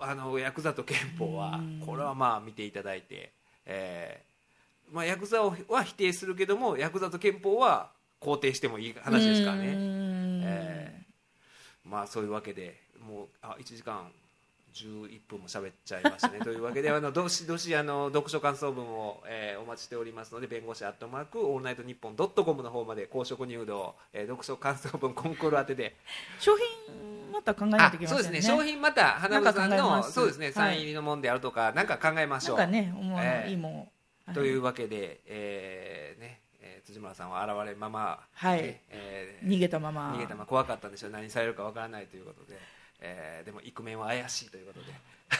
[0.00, 3.32] あのヤクザと憲法はうんこれはまあ見ていただいて、
[3.66, 7.90] えーまあ、ヤクザをは否定するけどもヤクザと憲法は
[8.20, 9.66] 肯定してもいい話ですからね。
[9.66, 11.02] ねえ
[11.84, 14.10] まあそういうわけでもうあ1時間
[14.74, 16.40] 11分も喋っちゃいましたね。
[16.40, 25.96] というわけであのどしどしあの読書感想文を、えーお待ちしておりますので弁護士アットマークオールナイトニッポンドットコムの方まで好色入道、えー読書感想文コンクール宛てで
[26.38, 26.66] 商品
[27.32, 28.56] また考えないあといけまそうせんねですね。
[28.56, 30.46] 商品また花村さんのそうですね。
[30.46, 30.54] はい。
[30.54, 32.58] サイン入りのもんであるとか、なんか考えましょう。
[32.58, 33.52] なんかね思う、ええい。
[33.54, 33.78] いもん、
[34.26, 38.62] はというわけで、えーねえー辻村さんは現れまま、はい。
[38.62, 40.12] ねえー逃げたまま。
[40.14, 41.10] 逃げたまま怖かったんでしょう。
[41.12, 42.58] 何されるかわからないということで、
[43.00, 44.86] えーでもイクメンは怪しいということで、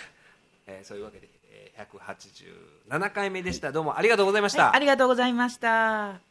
[0.67, 3.73] えーそういうわけで、えー187回目でした。
[3.73, 6.30] どうもありがとうございました、はいありがとうございました